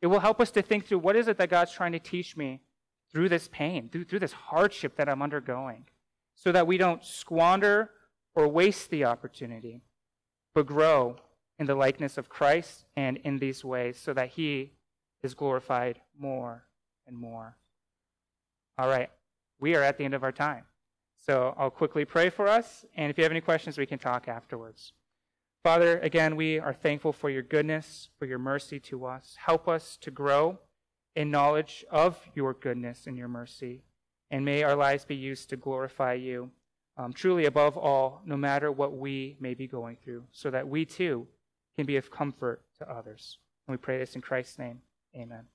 it 0.01 0.07
will 0.07 0.21
help 0.21 0.39
us 0.39 0.49
to 0.51 0.61
think 0.61 0.87
through 0.87 0.99
what 0.99 1.15
is 1.15 1.27
it 1.27 1.37
that 1.37 1.49
God's 1.49 1.73
trying 1.73 1.91
to 1.91 1.99
teach 1.99 2.37
me 2.37 2.61
through 3.11 3.29
this 3.29 3.49
pain, 3.51 3.89
through, 3.89 4.05
through 4.05 4.19
this 4.19 4.31
hardship 4.31 4.95
that 4.95 5.09
I'm 5.09 5.21
undergoing, 5.21 5.85
so 6.35 6.51
that 6.53 6.65
we 6.65 6.77
don't 6.77 7.03
squander 7.03 7.91
or 8.35 8.47
waste 8.47 8.89
the 8.89 9.05
opportunity, 9.05 9.81
but 10.53 10.65
grow 10.65 11.17
in 11.59 11.67
the 11.67 11.75
likeness 11.75 12.17
of 12.17 12.29
Christ 12.29 12.85
and 12.95 13.17
in 13.17 13.39
these 13.39 13.63
ways 13.63 13.97
so 13.97 14.13
that 14.13 14.29
he 14.29 14.71
is 15.21 15.33
glorified 15.33 16.01
more 16.17 16.65
and 17.05 17.17
more. 17.17 17.57
All 18.77 18.87
right, 18.87 19.09
we 19.59 19.75
are 19.75 19.83
at 19.83 19.97
the 19.97 20.05
end 20.05 20.13
of 20.13 20.23
our 20.23 20.31
time. 20.31 20.63
So 21.25 21.53
I'll 21.57 21.69
quickly 21.69 22.03
pray 22.03 22.29
for 22.31 22.47
us, 22.47 22.83
and 22.95 23.11
if 23.11 23.17
you 23.17 23.23
have 23.23 23.31
any 23.31 23.41
questions, 23.41 23.77
we 23.77 23.85
can 23.85 23.99
talk 23.99 24.27
afterwards. 24.27 24.93
Father, 25.63 25.99
again, 25.99 26.35
we 26.35 26.57
are 26.57 26.73
thankful 26.73 27.13
for 27.13 27.29
your 27.29 27.43
goodness, 27.43 28.09
for 28.17 28.25
your 28.25 28.39
mercy 28.39 28.79
to 28.79 29.05
us. 29.05 29.35
Help 29.37 29.67
us 29.67 29.97
to 30.01 30.09
grow 30.09 30.57
in 31.15 31.29
knowledge 31.29 31.85
of 31.91 32.17
your 32.33 32.55
goodness 32.55 33.05
and 33.05 33.15
your 33.15 33.27
mercy, 33.27 33.83
and 34.31 34.43
may 34.43 34.63
our 34.63 34.75
lives 34.75 35.05
be 35.05 35.15
used 35.15 35.49
to 35.49 35.57
glorify 35.57 36.13
you, 36.13 36.49
um, 37.01 37.13
truly 37.13 37.45
above 37.45 37.77
all, 37.77 38.21
no 38.25 38.37
matter 38.37 38.71
what 38.71 38.95
we 38.95 39.35
may 39.39 39.53
be 39.53 39.67
going 39.67 39.97
through, 40.03 40.23
so 40.31 40.51
that 40.51 40.67
we 40.67 40.85
too 40.85 41.27
can 41.75 41.85
be 41.85 41.97
of 41.97 42.11
comfort 42.11 42.61
to 42.77 42.89
others. 42.89 43.37
And 43.67 43.73
we 43.73 43.77
pray 43.77 43.97
this 43.97 44.15
in 44.15 44.21
Christ's 44.21 44.59
name. 44.59 44.81
Amen. 45.15 45.45